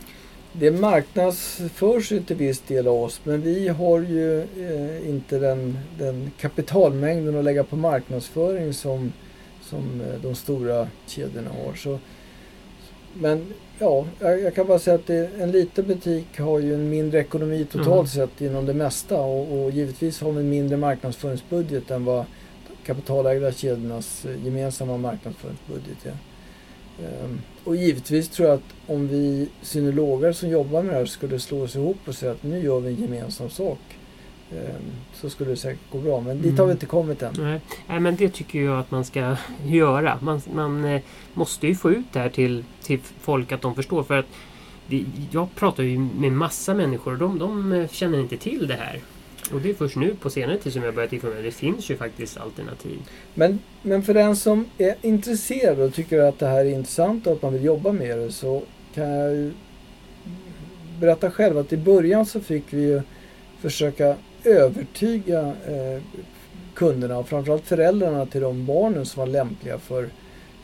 [0.52, 5.78] det marknadsförs ju till viss del av oss men vi har ju eh, inte den,
[5.98, 9.12] den kapitalmängden att lägga på marknadsföring som,
[9.70, 11.74] som eh, de stora kedjorna har.
[11.74, 11.98] Så,
[13.14, 13.46] men
[13.78, 17.20] ja, jag, jag kan bara säga att det, en liten butik har ju en mindre
[17.20, 18.28] ekonomi totalt Mm.
[18.28, 22.24] sett inom det mesta och, och givetvis har vi en mindre marknadsföringsbudget än vad
[22.86, 26.16] kapitalägda kedjornas eh, gemensamma marknadsföringsbudget är.
[27.04, 31.38] Ehm, Och givetvis tror jag att om vi synologer som jobbar med det här skulle
[31.38, 33.78] slå oss ihop och säga att nu gör vi en gemensam sak.
[34.52, 34.82] Ehm,
[35.14, 36.20] Så skulle det säkert gå bra.
[36.20, 36.70] Men dit har vi Mm.
[36.70, 37.34] inte kommit än.
[37.38, 37.60] Nej.
[37.88, 40.18] Nej, men det tycker jag att man ska göra.
[40.22, 41.00] Man, man eh,
[41.34, 44.02] måste ju få ut det här till, till folk att de förstår.
[44.02, 44.26] För att
[44.86, 48.74] det, jag pratar ju med massa människor och de, de eh, känner inte till det
[48.74, 49.00] här.
[49.52, 51.42] Och det är först nu på senare tid som jag börjat informera.
[51.42, 52.98] Det finns ju faktiskt alternativ.
[53.34, 57.32] Men, men för den som är intresserad och tycker att det här är intressant och
[57.32, 58.62] att man vill jobba med det så
[58.94, 59.52] kan jag
[61.00, 63.02] berätta själv att i början så fick vi ju
[63.60, 64.16] försöka
[64.48, 66.02] övertyga eh,
[66.74, 70.08] kunderna och framförallt föräldrarna till de barnen som var lämpliga för,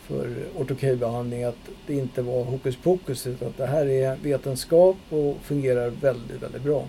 [0.06, 5.36] för ortokejbehandling att det inte var hokus pokus utan att det här är vetenskap och
[5.42, 6.84] fungerar väldigt, väldigt bra.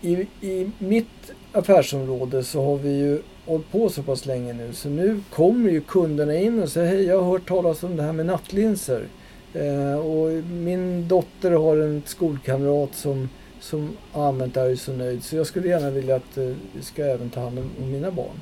[0.00, 4.88] I, I mitt affärsområde så har vi ju hållit på så pass länge nu så
[4.88, 8.12] nu kommer ju kunderna in och säger hej jag har hört talas om det här
[8.12, 9.06] med nattlinser.
[9.54, 13.28] Eh, och min dotter har en skolkamrat som,
[13.62, 16.44] som har använt det här är så nöjd så jag skulle gärna vilja att eh,
[16.72, 18.40] vi ska även ta hand om, mina barn.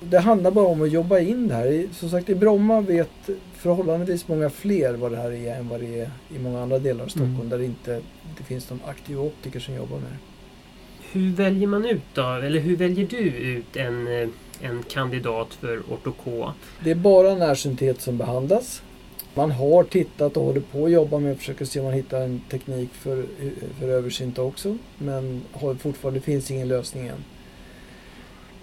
[0.00, 1.88] Det handlar bara om att jobba in det här.
[1.92, 3.10] Som sagt i Bromma vet
[3.56, 7.04] förhållandevis många fler vad det här är än vad det är i många andra delar
[7.04, 7.48] av Stockholm Mm.
[7.48, 8.00] där det inte
[8.38, 10.18] det finns någon aktiv optiker som jobbar med det.
[11.12, 12.22] Hur väljer man ut då?
[12.22, 14.28] Eller hur väljer du ut en, eh,
[14.60, 16.52] en kandidat för ortoko?
[16.84, 18.82] Det är bara närsynthet som behandlas.
[19.34, 22.20] Man har tittat och håller på att jobba med att försöka se om man hittar
[22.20, 23.24] en teknik för,
[23.80, 24.76] för översynta också.
[24.98, 27.24] Men har fortfarande det finns ingen lösning än.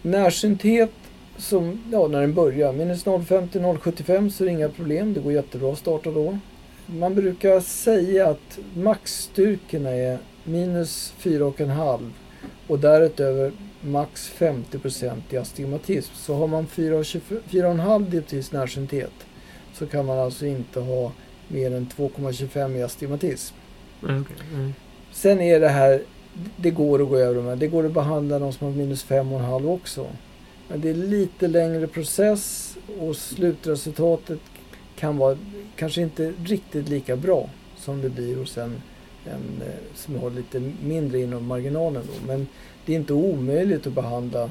[0.01, 0.91] Närsynthet,
[1.37, 5.13] som, ja, när den börjar, minus 050 075 så är det inga problem.
[5.13, 6.39] Det går jättebra att starta då.
[6.85, 12.09] Man brukar säga att maxstyrkorna är minus 4,5
[12.67, 13.51] och därutöver
[13.81, 16.13] max 50% i astigmatism.
[16.15, 19.11] Så har man 4,5 dioptris närsynthet
[19.79, 21.11] så kan man alltså inte ha
[21.47, 23.55] mer än 2,25 i astigmatism.
[24.03, 24.45] Mm, okej.
[24.53, 24.73] Mm.
[25.11, 26.01] Sen är det här,
[26.55, 27.57] det går att gå över med.
[27.57, 30.07] Det går att behandla de som har minus 5,5 också.
[30.67, 34.39] Men det är lite längre process och slutresultatet
[34.95, 35.37] kan vara
[35.75, 38.81] kanske inte riktigt lika bra som det blir hos en,
[39.25, 42.03] en eh, som har lite mindre inom marginalen.
[42.07, 42.27] Då.
[42.27, 42.47] Men
[42.85, 44.49] det är inte omöjligt att behandla eh,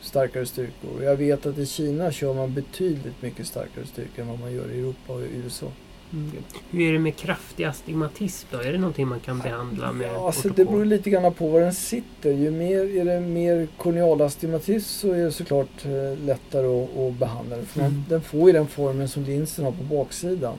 [0.00, 1.02] starkare styrkor.
[1.02, 4.70] Jag vet att i Kina kör man betydligt mycket starkare styrkor än vad man gör
[4.72, 5.66] i Europa och i USA.
[6.12, 6.30] Mm.
[6.70, 8.58] Hur är det med kraftig astigmatism då?
[8.58, 11.60] Är det någonting man kan behandla med Ja, alltså det beror lite grann på var
[11.60, 12.32] den sitter.
[12.32, 17.56] Ju mer, är det mer kornealastigmatism så är det såklart eh, lättare att, att behandla
[17.56, 17.64] det.
[17.64, 18.04] För Mm.
[18.08, 20.54] den får ju den formen som linsen har på baksidan.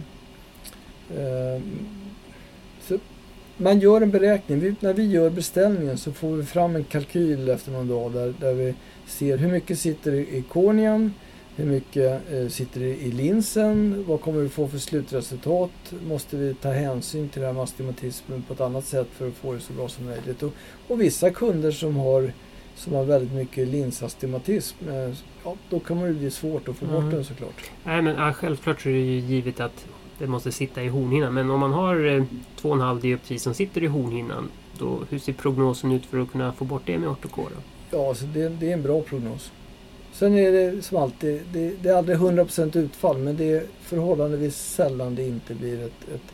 [1.18, 1.62] Eh,
[3.58, 4.60] man gör en beräkning.
[4.60, 8.34] Vi, när vi gör beställningen så får vi fram en kalkyl efter någon dag där,
[8.40, 8.74] där vi
[9.08, 11.14] ser hur mycket sitter i kornean,
[11.56, 15.72] hur mycket eh, sitter i linsen, vad kommer vi få för slutresultat?
[16.08, 19.34] Måste vi ta hänsyn till det här med astigmatismen på ett annat sätt för att
[19.34, 20.44] få det så bra som möjligt?
[20.44, 20.54] Och,
[20.88, 22.32] och vissa kunder som har
[22.76, 24.90] som har väldigt mycket linsastigmatism.
[24.90, 25.14] Eh,
[25.44, 27.10] ja, då kan det bli svårt att få bort Mm.
[27.16, 27.72] den såklart.
[27.84, 29.86] Nej, men ja, självklart så är det ju givet att
[30.24, 31.34] det måste sitta i hornhinnan.
[31.34, 32.24] Men om man har eh,
[32.62, 36.66] 2,5 dioptri som sitter i hornhinnan, då, hur ser prognosen ut för att kunna få
[36.66, 37.42] bort det med ortokå?
[37.42, 37.98] då?
[37.98, 39.52] Ja, så det, det är en bra prognos.
[40.14, 44.56] Sen är det som alltid, det, det är aldrig 100% utfall men det är förhållandevis
[44.56, 46.34] sällan det inte blir ett, ett,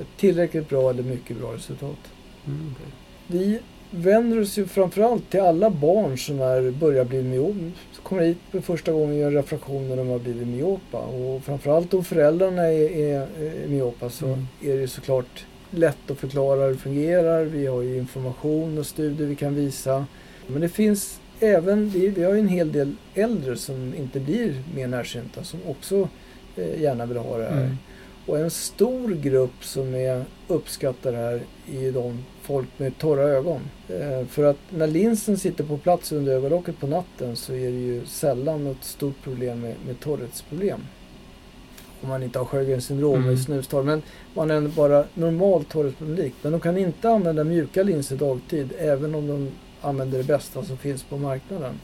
[0.00, 1.98] ett tillräckligt bra eller mycket bra resultat.
[2.46, 2.92] Mm, okej.
[3.26, 3.58] Vi
[3.90, 7.56] vänder oss ju framförallt till alla barn som är, börjar bli myop,
[8.02, 10.98] kommer hit för första gången och gör refraktion när de har blivit myopa.
[10.98, 13.20] Och framförallt om föräldrarna är, är,
[13.64, 14.46] är myopa så Mm.
[14.62, 17.44] är det såklart lätt att förklara hur det fungerar.
[17.44, 20.06] Vi har ju information och studier vi kan visa.
[20.46, 24.86] Men det finns även, vi har ju en hel del äldre som inte blir mer
[24.86, 26.08] närsynta som också
[26.56, 27.62] eh, gärna vill ha det här.
[27.62, 27.76] Mm.
[28.30, 33.60] Och en stor grupp som är, uppskattar det här är de folk med torra ögon.
[33.88, 37.78] Eh, för att när linsen sitter på plats under ögonlocket på natten så är det
[37.78, 40.80] ju sällan något stort problem med, med torrhetsproblem.
[42.00, 43.26] Om man inte har Sjögrens syndrom Mm.
[43.28, 43.82] med snustorr.
[43.82, 44.02] Men
[44.34, 46.30] man är bara normalt torrhetsproblem.
[46.42, 49.48] Men de kan inte använda mjuka linser dagtid även om de
[49.80, 51.80] använder det bästa som finns på marknaden.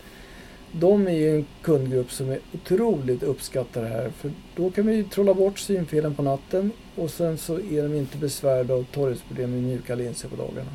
[0.72, 4.10] De är ju en kundgrupp som är otroligt uppskattar det här.
[4.10, 7.94] För då kan vi ju trolla bort synfelen på natten och sen så är de
[7.94, 10.70] inte besvärade av torrhetsproblem med mjuka linser på dagarna.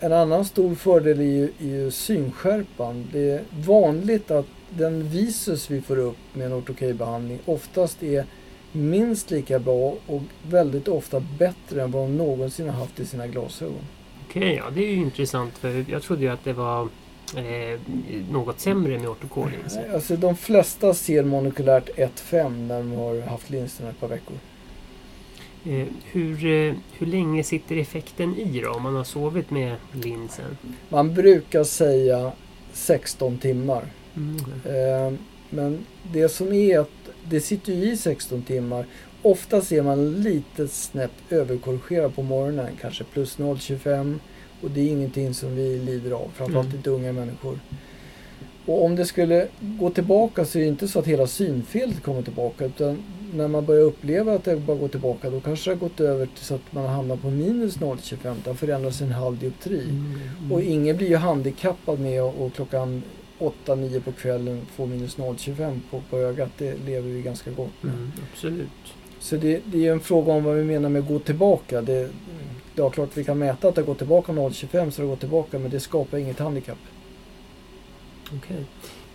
[0.00, 3.08] En annan stor fördel är ju, är ju synskärpan.
[3.12, 8.24] Det är vanligt att den visus vi får upp med en ortokejbehandling oftast är
[8.72, 13.26] minst lika bra och väldigt ofta bättre än vad de någonsin har haft i sina
[13.26, 13.84] glasögon.
[14.28, 16.88] Okej, ja det är ju intressant för jag trodde ju att det var
[17.36, 17.80] eh,
[18.30, 19.90] något sämre med ortokålinser.
[19.94, 24.36] Alltså de flesta ser monokulärt 1,5 när de har haft linserna ett par veckor.
[25.64, 30.56] Eh, hur, eh, hur länge sitter effekten i då om man har sovit med linsen?
[30.88, 32.32] Man brukar säga
[32.72, 33.84] 16 timmar.
[34.16, 34.36] Mm.
[34.64, 35.18] Eh,
[35.54, 36.90] Men det som är att
[37.24, 38.86] det sitter i 16 timmar.
[39.22, 44.18] Ofta ser man lite snäpp överkorrigerad på morgonen, kanske plus 0,25
[44.62, 46.76] och det är ingenting som vi lider av, framförallt Mm.
[46.76, 47.58] inte unga människor.
[48.66, 52.22] Och om det skulle gå tillbaka så är det inte så att hela synfelet kommer
[52.22, 53.02] tillbaka utan
[53.34, 56.26] när man börjar uppleva att det bara går tillbaka då kanske det har gått över
[56.26, 58.34] till så att man hamnar på minus 0,25.
[58.44, 59.80] Det har förändrats en halv dioptri.
[59.90, 63.02] Mm, Och ingen blir ju handikappad med att och klockan
[63.38, 66.50] 8-9 på kvällen få minus 0,25 på, på ögat.
[66.58, 67.94] Det lever vi ganska gott med.
[67.94, 68.68] mm, absolut.
[69.18, 71.82] Så det, det är en fråga om vad vi menar med gå tillbaka.
[71.82, 72.08] Det,
[72.74, 75.16] det är klart vi kan mäta att det har gått tillbaka 0,25 så det går
[75.16, 76.78] tillbaka men det skapar inget handikapp.
[78.36, 78.64] Okej.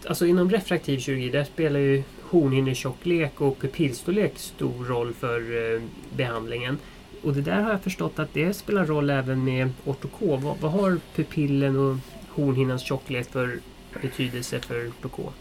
[0.08, 5.82] Alltså inom refraktiv kirurgi där spelar ju hornhinnetjocklek och pupillstorlek stor roll för eh,
[6.16, 6.78] behandlingen.
[7.24, 10.38] Och det där har jag förstått att det spelar roll även med ortokå.
[10.38, 11.98] Vad, vad har pupillen och
[12.30, 13.60] hornhinnans tjocklek för
[14.02, 15.32] betydelse för ortokå?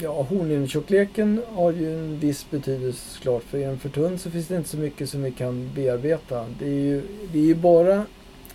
[0.00, 3.42] Ja, hornhinnetjockleken har ju en viss betydelse såklart.
[3.42, 6.46] För är den för tunn så finns det inte så mycket som vi kan bearbeta.
[6.58, 8.04] Det är ju, det är ju bara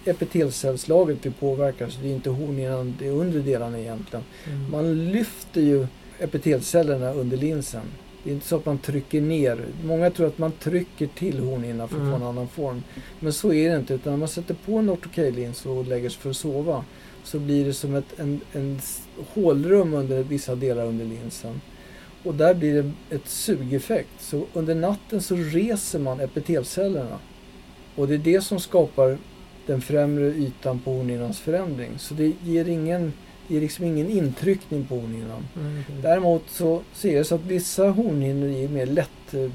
[0.05, 4.25] epitelcellslaget vi påverkar så det är inte hornhinnan, det är undre delarna egentligen.
[4.71, 5.87] Man lyfter ju
[6.19, 7.81] epitelcellerna under linsen.
[8.23, 9.65] Det är inte så att man trycker ner.
[9.83, 12.27] Många tror att man trycker till hornhinnan för att få en Mm.
[12.27, 12.83] annan form.
[13.19, 13.93] Men så är det inte.
[13.93, 16.83] Utan när man sätter på en ortokejlins och lägger sig för att sova
[17.23, 18.79] så blir det som ett en, en
[19.33, 21.61] hålrum under vissa delar under linsen.
[22.23, 24.09] Och där blir det ett sugeffekt.
[24.19, 27.19] Så under natten så reser man epitelcellerna.
[27.95, 29.17] Och det är det som skapar
[29.65, 31.91] den främre ytan på hornhinnans förändring.
[31.97, 33.13] Så det ger ingen
[33.47, 35.47] det är liksom ingen intryckning på hornhinnan.
[35.55, 35.83] Mm.
[36.01, 39.51] Däremot så ser det så att vissa hornhinnor är mer lätt eh,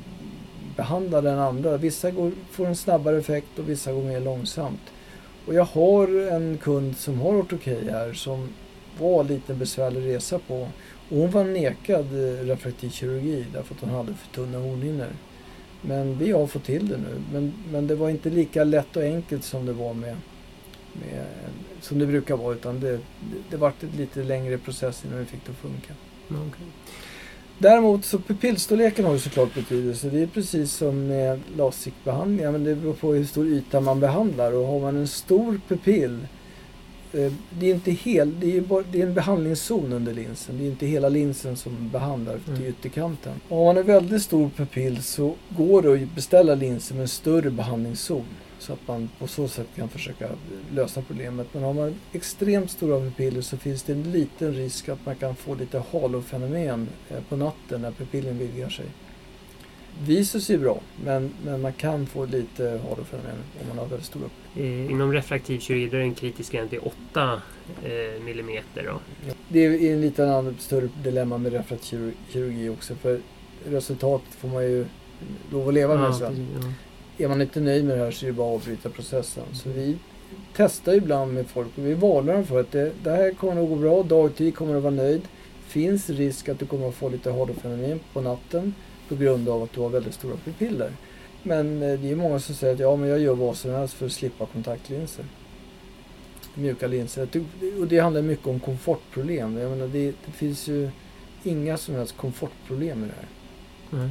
[0.77, 1.77] behandlade än andra.
[1.77, 4.81] Vissa går, får en snabbare effekt och vissa går mer långsamt.
[5.47, 8.49] Och jag har en kund som har ortokej här som
[8.99, 10.69] var en liten besvärlig resa på.
[11.09, 15.13] Och hon var nekad eh, refraktiv kirurgi därför att hon hade för tunna hornhinnor.
[15.83, 17.23] Men vi har fått till det nu.
[17.33, 20.17] Men, men det var inte lika lätt och enkelt som det var med,
[20.93, 21.27] med
[21.81, 22.55] som det brukar vara.
[22.55, 23.01] Utan det, det,
[23.51, 25.95] det vart en lite längre process innan vi fick det att funka.
[26.29, 26.67] Okej.
[27.59, 30.11] Däremot så pupillstorleken har ju såklart betydelse.
[30.11, 32.53] Det är precis som med LASIK-behandlingar.
[32.53, 34.53] Men det beror på hur stor yta man behandlar.
[34.53, 36.27] Och har man en stor pupill.
[37.13, 40.59] Eh, Det är inte hel, det är, bara, det är en behandlingszon under linsen.
[40.59, 42.67] Det är inte hela linsen som behandlar till Mm.
[42.69, 43.33] ytterkanten.
[43.49, 47.09] Och har man en väldigt stor pupill så går det att beställa linser med en
[47.09, 48.25] större behandlingszon.
[48.59, 50.29] Så att man på så sätt kan försöka
[50.75, 51.47] lösa problemet.
[51.53, 55.35] Men har man extremt stora pupiller så finns det en liten risk att man kan
[55.37, 58.85] få lite halofenomen eh, på natten när pupillen vidgar sig.
[60.07, 64.25] Visus är bra, men, men man kan få lite halo-fenomen om man har väldigt stora
[64.57, 66.81] eh, Inom refraktiv kirurgi är en kritisk gräns vid
[67.13, 67.43] 8
[67.85, 68.85] eh, millimeter.
[68.85, 69.01] Då.
[69.29, 72.95] Ja, det är en lite annan större dilemma med refraktiv kirurgi också.
[72.95, 73.21] För
[73.67, 74.87] resultatet får man ju
[75.53, 76.15] lov att leva med.
[76.21, 76.31] Ja,
[76.63, 77.25] ja.
[77.25, 79.45] Är man inte nöjd med det här så är det bara att avbryta processen.
[79.53, 79.99] Så vi
[80.57, 83.69] testar ibland med folk och vi varnar dem för att det, det här kommer nog
[83.69, 84.03] gå bra.
[84.03, 85.23] Dagtid kommer du vara nöjd.
[85.67, 88.75] Finns risk att du kommer att få lite halo-fenomen på natten
[89.09, 90.91] på grund av att du har väldigt stora pupiller.
[91.43, 93.95] Men eh, det är många som säger att ja, men jag gör vad som helst
[93.95, 95.25] för att slippa kontaktlinser.
[96.55, 97.29] Mjuka linser.
[97.81, 99.59] Och det handlar mycket om komfortproblem.
[99.59, 100.91] Jag menar, det, det finns ju
[101.43, 104.01] inga som helst komfortproblem med det här.
[104.03, 104.11] Mm.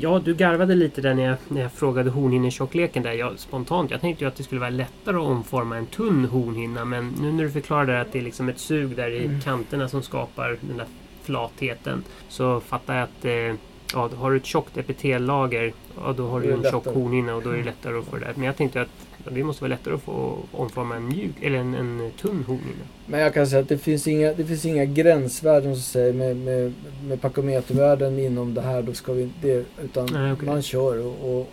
[0.00, 3.12] Ja, du garvade lite där när jag, när jag frågade hornhinnetjockleken där.
[3.12, 6.84] Jag, spontant, jag tänkte ju att det skulle vara lättare att omforma en tunn hornhinna.
[6.84, 9.40] Men nu när du förklarade att det är liksom ett sug där i mm.
[9.40, 10.86] kanterna som skapar den där
[11.22, 12.04] flatheten.
[12.28, 13.54] Så fattar jag att eh,
[13.92, 17.50] ja, har du ett tjockt epitellager, ja, då har du en tjock hornhinna och då
[17.50, 18.32] är det lättare att få det där.
[18.36, 18.88] Men jag tänkte att
[19.28, 22.84] det måste vara lättare att få omforma en mjuk eller en, en tunn hornhinna.
[23.06, 26.36] Men jag kan säga att det finns inga, det finns inga gränsvärden så säger, med,
[26.36, 26.72] med,
[27.04, 28.82] med pakometervärden inom det här.
[28.82, 30.46] Då ska vi, det, utan Nej, okay.
[30.46, 31.50] man kör och, och,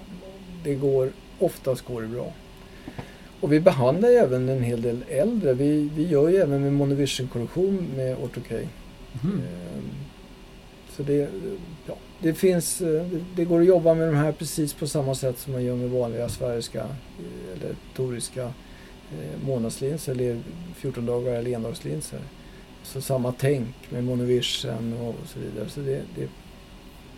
[0.63, 2.33] det går, oftast går det bra.
[3.39, 5.53] Och vi behandlar ju även en hel del äldre.
[5.53, 8.67] Vi, vi gör ju även med monovision-korrektion med ortokej.
[9.23, 9.37] Mm.
[9.37, 9.89] Ehm,
[10.89, 11.29] så det,
[11.87, 13.05] ja, det finns, eh,
[13.35, 15.89] det går att jobba med de här precis på samma sätt som man gör med
[15.89, 20.41] vanliga sfäriska eh, eller toriska eh, månadslinser eller
[20.75, 22.19] 14 dagar eller endagslinser.
[22.83, 25.69] Så samma tänk med monovision och så vidare.
[25.69, 26.29] Så det, det,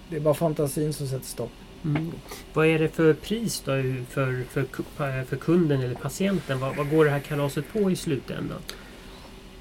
[0.09, 1.51] det är bara fantasin som sätter stopp.
[1.85, 2.11] Mm.
[2.53, 3.71] Vad är det för pris då
[4.09, 6.59] för, för, för kunden eller patienten?
[6.59, 8.59] Vad, vad går det här kalaset på i slutändan?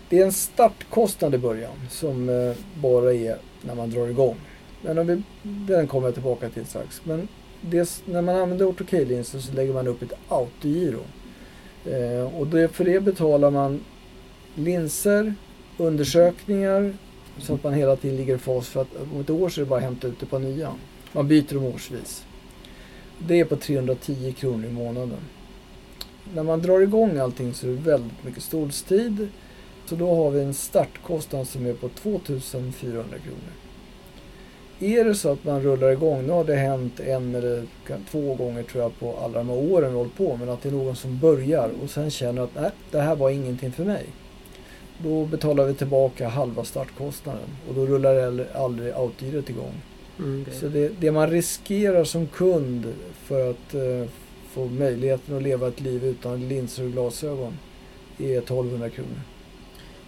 [0.09, 2.27] Det är en startkostnad i början som
[2.75, 4.37] bara är när man drar igång.
[4.83, 7.01] Men om vi, den kommer jag tillbaka till strax.
[7.05, 7.29] Men
[7.61, 11.01] det, när man använder ortokejlinser så lägger man upp ett autogiro.
[11.85, 13.81] Eh, och det, för det betalar man
[14.55, 15.35] linser,
[15.79, 16.95] undersökningar
[17.39, 18.69] så att man hela tiden ligger i fas.
[18.69, 20.73] För att om ett år så är det bara att hämta ut det på nya.
[21.13, 22.25] Man byter dem årsvis.
[23.19, 25.19] Det är på 310 kronor i månaden.
[26.35, 29.29] När man drar igång allting så är det väldigt mycket stolstid.
[29.87, 33.60] Så då har vi en startkostnad som är på 2400 kronor.
[34.81, 37.65] Är det så att man rullar igång, nu har det hänt en eller
[38.11, 40.73] två gånger tror jag på alla de här åren hållit på, men att det är
[40.73, 44.07] någon som börjar och sen känner att nej, det här var ingenting för mig.
[44.99, 49.75] Då betalar vi tillbaka halva startkostnaden och då rullar aldrig outgiret igång.
[50.19, 50.55] Mm, okay.
[50.55, 52.93] Så det, det, man riskerar som kund
[53.25, 54.07] för att uh,
[54.51, 57.59] få möjligheten att leva ett liv utan linser och glasögon
[58.19, 59.21] är 1200 kronor.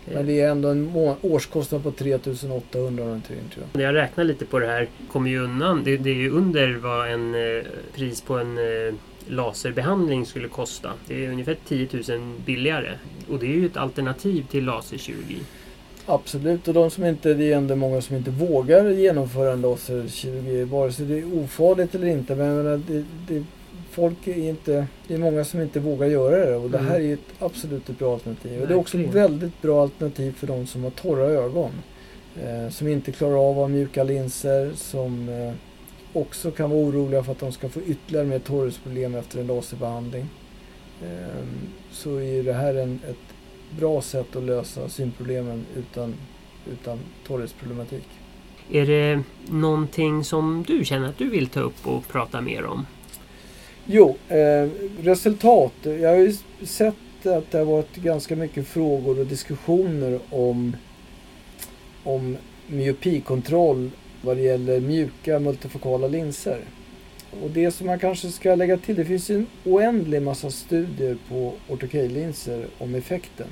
[0.05, 0.91] Men det är ändå en
[1.23, 3.79] årskostnad på 3800 någonting tror jag.
[3.79, 5.83] När jag räknar lite på det här kommer ju undan.
[5.85, 7.63] Det, det är ju under vad en eh,
[7.95, 8.95] pris på en eh,
[9.27, 10.93] laserbehandling skulle kosta.
[11.09, 12.91] Det är ungefär 10 000 billigare.
[13.31, 15.39] Och det är ju ett alternativ till laserkirurgi.
[16.07, 20.65] Absolut, och de som inte, det är ändå många som inte vågar genomföra en laserkirurgi.
[20.65, 22.35] Vare sig det är ofarligt eller inte.
[22.35, 23.45] Men jag menar, det, det
[23.93, 27.11] folk är inte, det är många som inte vågar göra det och det här mm.
[27.11, 28.63] är ett absolut ett bra alternativ.
[28.63, 31.71] Och det är också ett väldigt bra alternativ för de som har torra ögon.
[32.37, 35.53] Eh, som inte klarar av att ha mjuka linser, som eh,
[36.13, 40.27] också kan vara oroliga för att de ska få ytterligare mer torrhetsproblem efter en laserbehandling.
[41.03, 41.45] Eh,
[41.91, 43.35] så är det här en, ett
[43.79, 46.15] bra sätt att lösa synproblemen utan,
[46.73, 48.05] utan torrhetsproblematik.
[48.71, 52.87] Är det någonting som du känner att du vill ta upp och prata mer om?
[53.87, 54.69] Jo, eh,
[55.03, 55.73] resultat.
[55.83, 60.77] Jag har ju sett att det har varit ganska mycket frågor och diskussioner om,
[62.05, 63.91] om myopikontroll
[64.23, 66.61] vad det gäller mjuka multifokala linser.
[67.43, 71.17] Och det som man kanske ska lägga till, det finns ju en oändlig massa studier
[71.29, 73.49] på ortokejlinser om effekten.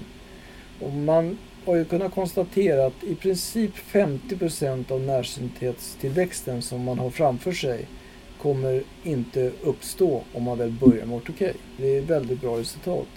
[0.80, 7.10] Och man har ju kunnat konstatera att i princip 50% av närsynthetstillväxten som man har
[7.10, 7.86] framför sig
[8.42, 11.54] kommer inte uppstå om man väl börjar med ortokej.
[11.76, 13.08] Det är väldigt bra resultat.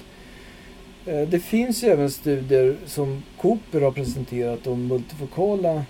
[1.05, 5.85] Eh, det finns även studier som Cooper har presenterat om multifokala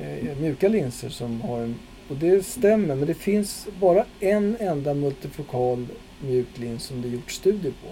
[0.00, 1.74] eh, mjuka linser som har en,
[2.08, 5.86] och det stämmer men det finns bara en enda multifokal
[6.20, 7.88] mjuk lins som det gjorts studier på.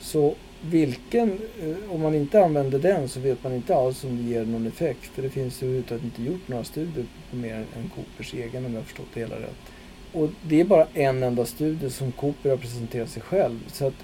[0.00, 4.22] Så vilken, eh, om man inte använder den så vet man inte alls om det
[4.22, 5.10] ger någon effekt.
[5.14, 8.84] För det finns överhuvudtaget inte gjort några studier på mer än Coopers egen om jag
[8.84, 9.72] förstått det hela rätt.
[10.18, 13.58] Och det är bara en enda studie som Cooper har presenterat sig själv.
[13.72, 13.94] Så att,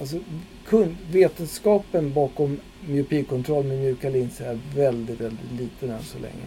[0.00, 0.18] alltså,
[0.66, 6.44] kund, vetenskapen bakom myopikontroll med mjuka linser är väldigt, väldigt liten än så länge.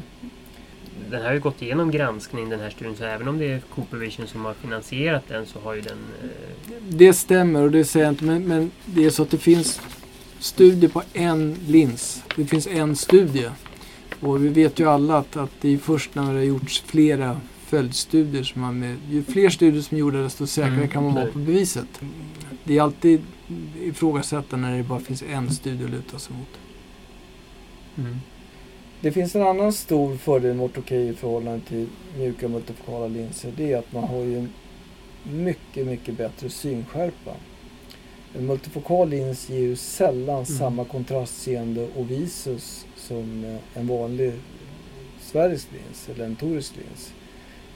[1.11, 3.97] den har ju gått igenom granskning den här studien så även om det är Cooper
[3.97, 5.97] Vision som har finansierat den så har ju den...
[6.23, 6.29] Eh...
[6.89, 9.81] Det stämmer och det säger jag inte men, men det är så att det finns
[10.39, 12.23] studier på en lins.
[12.35, 13.49] Det finns en studie.
[14.19, 17.41] Och vi vet ju alla att, att det är först när det har gjorts flera
[17.65, 21.13] följdstudier som man med, ju fler studier som är gjorda desto säkrare mm, kan man
[21.13, 22.01] vara på beviset.
[22.63, 23.21] Det är alltid
[23.81, 26.47] ifrågasättande när det bara finns en studie att luta sig mot.
[27.97, 28.15] Mm.
[29.01, 31.87] Det finns en annan stor fördel med ortokej i förhållande till
[32.17, 33.53] mjuka multifokala linser.
[33.57, 34.47] Det är att man har ju
[35.23, 37.31] mycket, mycket bättre synskärpa.
[38.37, 40.45] En multifokal lins ger ju sällan mm.
[40.45, 44.33] samma kontrastseende och visus som en vanlig
[45.21, 47.13] sfärisk lins eller en torisk lins.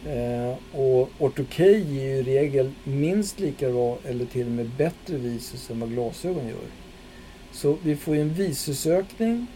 [0.06, 5.18] Eh, och ortokej ger ju i regel minst lika bra eller till och med bättre
[5.18, 6.68] visus än vad glasögon gör.
[7.52, 9.48] Så vi får ju en visusökning.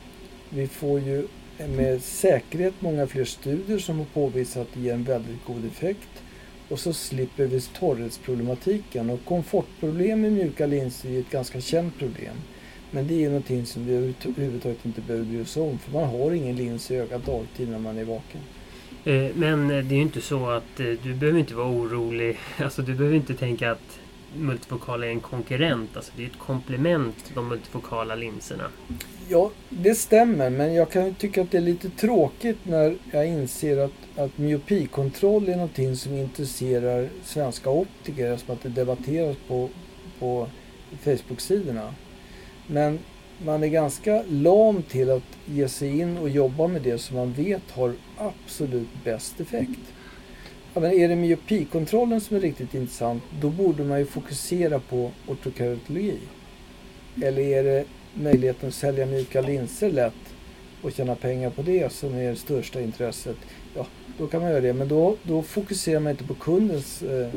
[0.50, 1.28] Vi får ju
[1.76, 6.24] med säkerhet många fler studier som har påvisat att det ger en väldigt god effekt.
[6.70, 9.10] Och så slipper vi torrhetsproblematiken.
[9.10, 12.36] Och komfortproblem med mjuka linser är ett ganska känt problem.
[12.92, 15.80] Men det är någonting som vi överhuvudtaget inte behöver bry oss om.
[15.80, 18.42] För man har ingen lins i ögat dagtid när man är vaken.
[19.06, 22.38] Eh, men det är ju inte så att eh, du behöver inte vara orolig.
[22.58, 24.00] Alltså du behöver inte tänka att
[24.36, 25.98] multifokala är en konkurrent.
[25.98, 28.64] Alltså det är ett komplement till de multifokala linserna.
[29.30, 30.50] Ja, det stämmer.
[30.50, 35.50] Men jag kan tycka att det är lite tråkigt när jag inser att, att myopikontroll
[35.50, 39.70] är någonting som intresserar svenska optiker eftersom att det debatteras på,
[40.20, 40.48] på
[41.04, 41.94] Facebook-sidorna.
[42.68, 43.00] Men
[43.46, 47.34] man är ganska lam till att ge sig in och jobba med det som man
[47.34, 49.80] vet har absolut bäst effekt.
[50.74, 55.12] Ja, men är det myopikontrollen som är riktigt intressant, då borde man ju fokusera på
[55.28, 56.18] ortokeratologi.
[57.22, 60.34] Eller är det möjligheten att sälja mjuka linser lätt
[60.82, 63.38] och tjäna pengar på det som är det största intresset,
[63.76, 64.74] ja, då kan man göra det.
[64.74, 67.30] Men då, då fokuserar man inte på kundens, eh,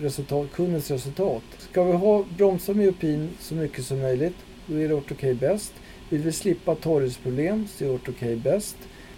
[0.00, 1.42] resultat, kundens resultat.
[1.58, 4.36] Ska vi ha, bromsa myopin så mycket som möjligt,
[4.68, 5.72] då är det ortokej bäst.
[6.08, 8.76] Vill vi slippa torrhetsproblem så är ortokej bäst.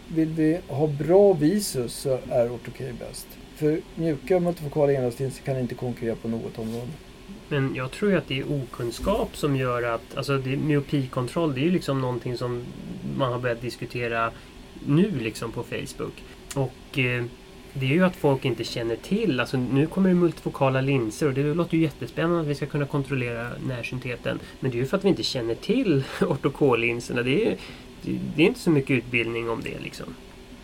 [0.08, 3.26] Vill vi ha bra visus så är ortokej bäst.
[3.56, 6.90] För mjuka multifokala enhetslinser kan inte konkurrera på något område.
[7.48, 11.60] Men jag tror ju att det är okunskap som gör att, alltså det, myopikontroll det
[11.60, 12.64] är ju liksom någonting som
[13.16, 14.30] man har börjat diskutera
[14.86, 16.22] nu liksom på Facebook.
[16.54, 17.24] Och eh,
[17.72, 21.34] det är ju att folk inte känner till, alltså nu kommer det multifokala linser och
[21.34, 24.38] det låter ju jättespännande att vi ska kunna kontrollera närsyntheten.
[24.60, 27.22] Men det är ju för att vi inte känner till ortokollinserna.
[27.22, 27.56] Det är,
[28.36, 30.14] det är inte så mycket utbildning om det liksom.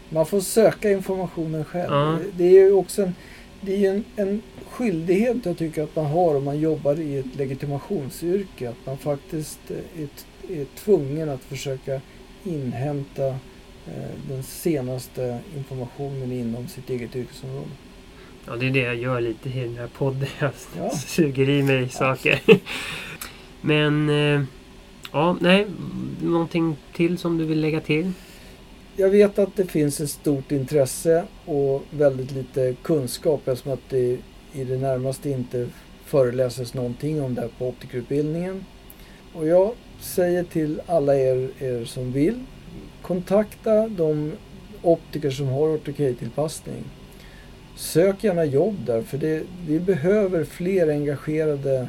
[0.09, 1.93] Man får söka informationen själv.
[1.93, 2.19] Ja.
[2.37, 3.15] Det är ju också en,
[3.61, 7.37] det är en, en skyldighet jag tycker att man har om man jobbar i ett
[7.37, 8.69] legitimationsyrke.
[8.69, 10.09] Att man faktiskt är,
[10.61, 12.01] är tvungen att försöka
[12.45, 13.37] inhämta
[14.29, 17.71] den senaste informationen inom sitt eget yrkesområde.
[18.47, 20.29] Ja, det är det jag gör lite i den här podden.
[20.39, 20.91] Jag ja.
[21.07, 22.41] suger i mig saker.
[23.61, 24.43] Men, eh,
[25.13, 25.67] ja, nej,
[26.23, 28.13] någonting till som du vill lägga till?
[28.97, 34.19] jag vet att det finns ett stort intresse och väldigt lite kunskap eftersom att det
[34.53, 35.69] i det närmaste inte
[36.05, 38.65] föreläses någonting om det här på optikerutbildningen.
[39.35, 42.45] Och jag säger till alla er, er som vill,
[43.07, 44.33] kontakta de
[44.83, 46.85] optiker som har ortokejtillpassning.
[47.77, 51.89] Sök gärna jobb där för det, vi behöver fler engagerade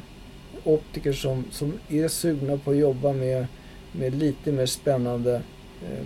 [0.63, 3.47] optiker som, som är sugna på att jobba med,
[3.91, 5.36] med lite mer spännande
[5.84, 6.05] eh,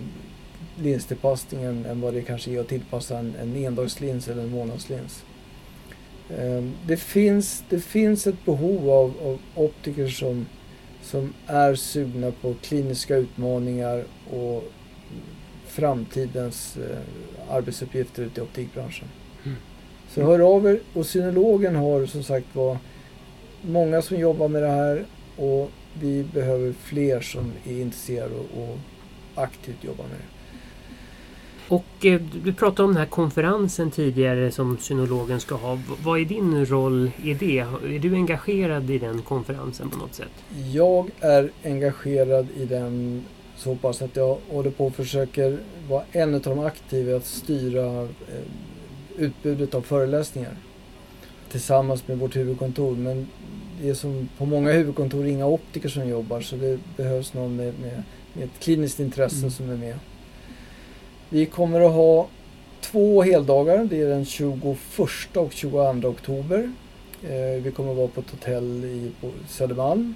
[0.82, 5.24] linstillpassningen än vad det kanske är att tillpassa en, en endagslins eller en månadslins.
[6.30, 10.46] Eh, det finns, det finns ett behov av, av optiker som,
[11.02, 14.64] som är sugna på kliniska utmaningar och
[15.72, 19.08] framtidens eh, arbetsuppgifter ute i optikbranschen.
[19.44, 19.56] Mm.
[20.08, 20.80] Så hör av er.
[20.92, 22.78] Och synologen har som sagt var
[23.62, 25.04] många som jobbar med det här
[25.36, 25.70] och
[26.00, 28.78] vi behöver fler som är intresserade och,
[29.34, 30.32] aktivt jobbar med det.
[31.74, 35.78] Och eh, du pratade om den här konferensen tidigare som synologen ska ha.
[36.02, 37.58] Vad är din roll i det?
[37.58, 40.32] Är du engagerad i den konferensen på något sätt?
[40.72, 43.24] Jag är engagerad i den
[43.62, 45.58] så pass att jag håller på och försöker
[45.88, 48.08] vara en av de aktiva att styra eh,
[49.16, 50.56] utbudet av föreläsningar
[51.50, 52.96] tillsammans med vårt huvudkontor.
[52.96, 53.28] Men
[53.82, 57.74] det är som på många huvudkontor inga optiker som jobbar så det behövs någon med,
[57.80, 58.02] med,
[58.32, 59.50] med ett kliniskt intresse mm.
[59.50, 59.98] som är med.
[61.28, 62.28] Vi kommer att ha
[62.80, 63.84] två heldagar.
[63.90, 66.72] Det är den 21 och 22 oktober.
[67.22, 70.14] Eh, vi kommer att vara på ett hotell i, på Södermalm.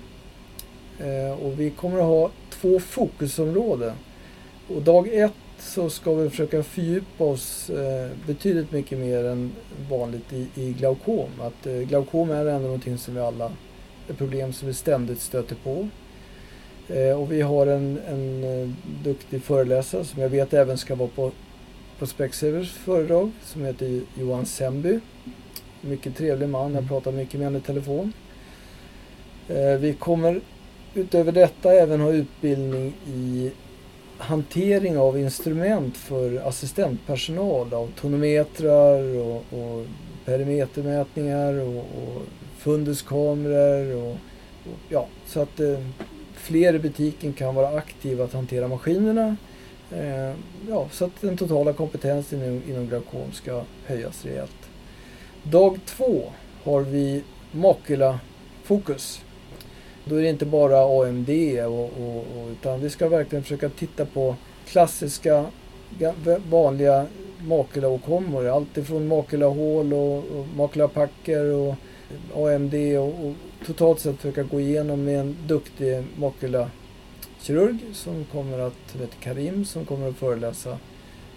[0.98, 2.30] Eh, och vi kommer att ha
[2.60, 3.92] två fokusområden.
[4.68, 9.52] Och dag ett så ska vi försöka fördjupa oss eh, betydligt mycket mer än
[9.90, 11.28] vanligt i, i glaukom.
[11.40, 13.52] Att eh, glaukom är ändå någonting som vi alla,
[14.08, 15.88] ett problem som vi ständigt stöter på.
[16.88, 18.70] Eh, och vi har en, en eh,
[19.04, 21.32] duktig föreläsare som jag vet även ska vara på,
[21.98, 25.00] på Specsavers föredrag som heter Johan Semby.
[25.80, 28.12] Mycket trevlig man, jag pratar mycket med honom i telefon.
[29.48, 30.40] Eh, vi kommer
[30.96, 33.50] utöver detta även ha utbildning i
[34.18, 39.86] hantering av instrument för assistentpersonal av tonometrar och, och
[40.24, 42.22] perimetermätningar och, och
[42.58, 44.10] funduskameror och,
[44.64, 45.78] och, ja, så att eh,
[46.34, 49.36] fler i butiken kan vara aktiva att hantera maskinerna.
[49.90, 50.34] Eh,
[50.68, 54.70] ja, så att den totala kompetensen inom, inom glaukom ska höjas rejält.
[55.42, 56.32] Dag två
[56.62, 57.22] har vi
[57.52, 59.25] Makula-fokus.
[60.08, 61.30] Då är det inte bara AMD
[61.66, 64.36] och, och, och, utan vi ska verkligen försöka titta på
[64.66, 65.46] klassiska
[66.50, 67.06] vanliga
[67.40, 68.46] makulaåkommor.
[68.46, 71.74] Allt ifrån makulahål och, och makulapacker och
[72.34, 73.34] AMD och, och,
[73.66, 79.64] totalt sett försöka gå igenom med en duktig makulakirurg som kommer att, som heter Karim,
[79.64, 80.78] som kommer att föreläsa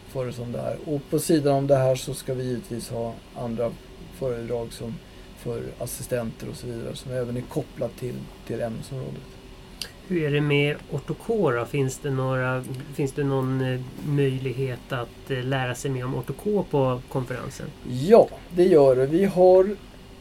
[0.08, 0.78] för oss om det här.
[0.86, 3.72] Och på sidan om det här så ska vi givetvis ha andra
[4.20, 4.96] föredrag som
[5.40, 8.16] för assistenter och så vidare som även är kopplat till,
[8.48, 9.22] till ämnesområdet.
[10.08, 11.66] Hur är det med ortokår?
[11.66, 12.64] Finns det, några,
[12.96, 17.68] finns det någon eh, möjlighet att eh, lära sig mer om ortokår på konferensen?
[17.90, 19.06] Ja, det gör det.
[19.06, 19.76] Vi har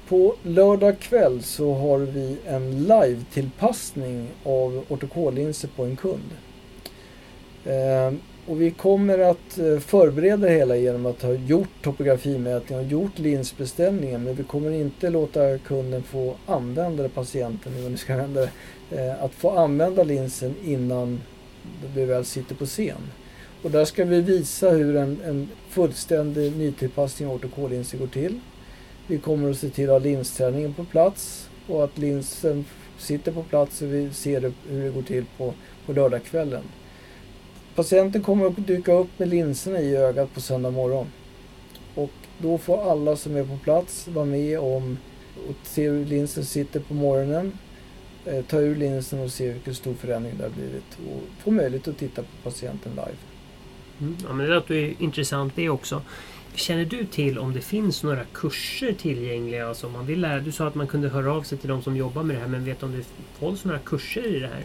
[0.08, 6.30] på lördag kväll så har vi en live-tillpassning av ortokollinser på en kund.
[8.48, 13.18] Och vi kommer att eh, förbereda det hela genom att ha gjort topografimätningen och gjort
[13.18, 14.24] linsbeställningen.
[14.24, 18.40] Men vi kommer inte låta kunden få använda patienten, hur ska använda
[18.90, 21.20] det, eh, att få använda linsen innan
[21.94, 22.96] vi väl sitter på scen.
[23.62, 28.40] Och där ska vi visa hur en, en fullständig nytillpassning av ortokollinser går till.
[29.06, 32.64] Vi kommer att se till att ha linsträningen på plats och att linsen
[32.98, 35.54] sitter på plats så vi ser hur det går till på,
[35.86, 36.62] på lördagskvällen.
[37.78, 41.06] Patienten kommer att dyka upp med linserna i ögat på söndag morgon.
[41.94, 44.98] Och då får alla som är på plats vara med om
[45.48, 47.58] och se hur linsen sitter på morgonen.
[48.24, 50.98] Eh, ta ur linsen och se vilken stor förändring det har blivit.
[51.06, 53.18] Och få möjlighet att titta på patienten live.
[54.00, 56.02] Mm, ja, men det låter ju intressant det också.
[56.54, 59.68] Känner du till om det finns några kurser tillgängliga?
[59.68, 61.96] Alltså man vill lära, du sa att man kunde höra av sig till de som
[61.96, 63.04] jobbar med det här men vet du om det
[63.38, 64.64] hålls några kurser i det här?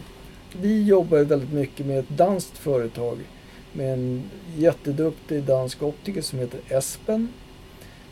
[0.60, 3.18] Vi jobbar väldigt mycket med ett danskt företag
[3.72, 4.22] med en
[4.56, 7.28] jätteduktig dansk optiker som heter Espen.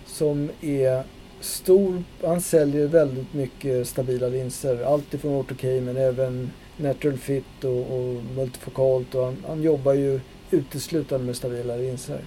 [0.07, 1.05] Som är
[1.41, 4.85] stor, han säljer väldigt mycket stabila linser.
[4.85, 9.15] Allt ifrån Ortokey men även Natural Fit och, och multifokalt.
[9.15, 10.21] Och han, han, jobbar ju
[10.51, 12.21] uteslutande med stabila linser.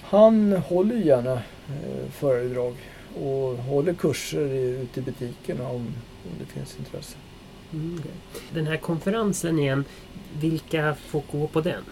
[0.00, 2.74] Han håller gärna eh, föredrag
[3.22, 5.86] och håller kurser i, ute i butikerna om,
[6.24, 7.16] om det finns intresse.
[7.72, 8.02] Mm,
[8.54, 9.84] Den här konferensen igen,
[10.40, 11.84] vilka får gå på den?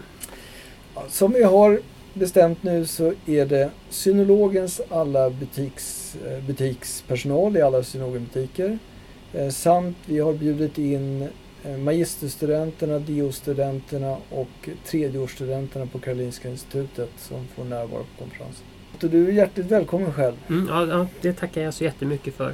[1.09, 1.79] Som vi har
[2.13, 8.79] bestämt nu så är det synologens alla butiks, eh, butikspersonal i alla synologenbutiker.
[9.33, 11.27] Eh, samt vi har bjudit in
[11.63, 18.65] eh, magisterstudenterna, DO-studenterna och tredjeårsstudenterna på Karolinska institutet som får närvara på konferensen.
[19.07, 20.35] Du är hjärtligt välkommen själv.
[20.49, 22.53] Mm, ja, ja, det tackar jag så jättemycket för.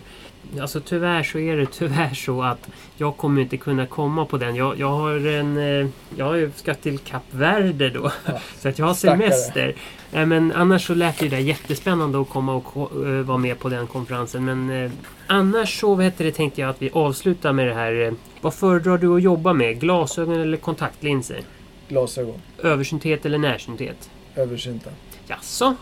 [0.62, 4.56] Alltså tyvärr så är det tyvärr så att jag kommer inte kunna komma på den.
[4.56, 5.58] Jag, jag har en...
[5.58, 5.88] Eh,
[6.18, 8.12] jag ska till Kap Verde då.
[8.26, 9.74] Ja, så att jag har semester.
[10.10, 10.26] Stackare.
[10.26, 13.88] Men annars så lät det där jättespännande att komma och uh, vara med på den
[13.88, 14.46] konferensen.
[14.46, 14.92] Men
[15.28, 18.14] annars så vet det, tänkte jag att vi avslutar med det här.
[18.42, 19.80] Vad föredrar du att jobba med?
[19.80, 21.42] Glasögon eller kontaktlinser?
[21.88, 22.42] Glasögon.
[22.64, 24.10] Översynthet eller närsynthet?
[24.36, 24.90] Översynta.
[25.28, 25.76] Jaså?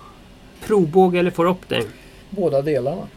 [0.66, 1.84] Provbåge eller foropter?
[2.30, 3.07] Båda delarna.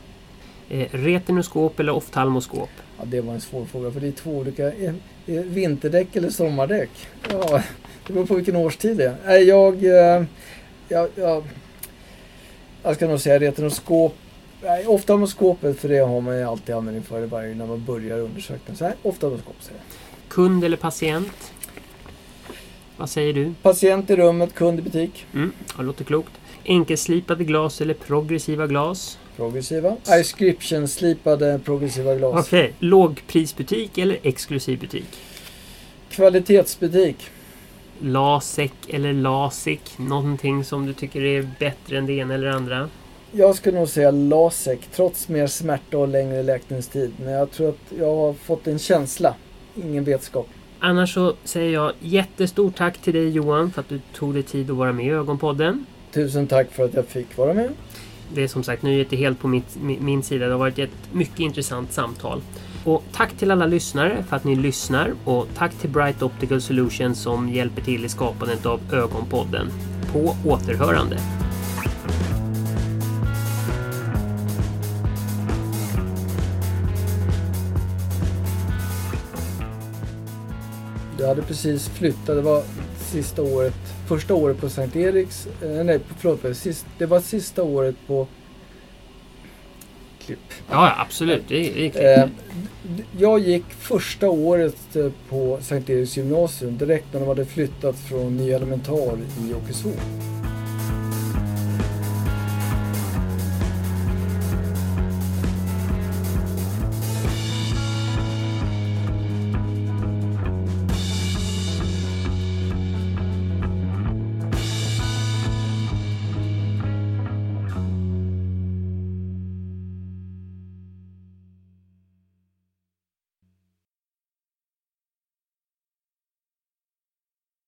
[0.68, 2.70] Eh, retinoskop eller oftalmoskop?
[2.98, 4.72] Ja, det var en svår fråga för det är två olika.
[4.72, 4.94] Eh,
[5.26, 6.90] eh, vinterdäck eller sommardäck?
[7.30, 7.62] Ja,
[8.06, 9.36] det beror på vilken årstid det är.
[9.36, 9.82] Eh, jag,
[10.88, 11.44] jag, jag,
[12.82, 14.14] jag ska nog säga retinoskop.
[14.62, 18.76] Nej, oftalmoskopet för det har man ju alltid användning för varje när man börjar undersökningen.
[18.76, 20.32] Så här, oftalmoskop säger jag.
[20.32, 21.52] Kund eller patient?
[22.96, 23.54] Vad säger du?
[23.62, 25.26] Patient i rummet, kund i butik.
[25.34, 26.37] Mm, det låter klokt.
[26.68, 29.18] Enkelslipade glas eller progressiva glas?
[29.36, 29.96] Progressiva.
[30.18, 32.46] Inscription-slipade progressiva glas.
[32.46, 32.72] Okej.
[32.78, 35.06] Lågprisbutik eller exklusiv butik?
[36.10, 37.16] Kvalitetsbutik.
[38.00, 39.80] Lasek eller Lasik?
[39.96, 42.88] Någonting som du tycker är bättre än det ena eller andra?
[43.32, 47.12] Jag skulle nog säga Lasek, trots mer smärta och längre läkningstid.
[47.24, 49.34] Men jag tror att jag har fått en känsla,
[49.76, 50.48] ingen vetskap.
[50.78, 54.70] Annars så säger jag jättestort tack till dig Johan för att du tog dig tid
[54.70, 55.86] att vara med i Ögonpodden.
[56.12, 57.70] Tusen tack för att jag fick vara med.
[58.34, 60.46] Det är som sagt nöjet är helt på mitt, min sida.
[60.46, 62.42] Det har varit ett mycket intressant samtal.
[62.84, 67.20] Och tack till alla lyssnare för att ni lyssnar och tack till Bright Optical Solutions
[67.20, 69.68] som hjälper till i skapandet av Ögonpodden.
[70.12, 71.18] På återhörande.
[81.18, 82.26] Jag hade precis flyttat.
[82.26, 82.62] Det var
[82.98, 85.48] sista året, första året på Sankt Eriks.
[85.62, 86.56] Eh, nej, förlåt.
[86.56, 88.26] Sist, det var sista året på
[90.26, 90.52] klipp.
[90.70, 91.42] Ja, absolut.
[91.48, 92.28] Det är, det eh,
[93.18, 98.36] jag gick första året eh, på Sankt Eriks gymnasium direkt när de hade flyttat från
[98.36, 99.92] Nya Elementar i Åkesson.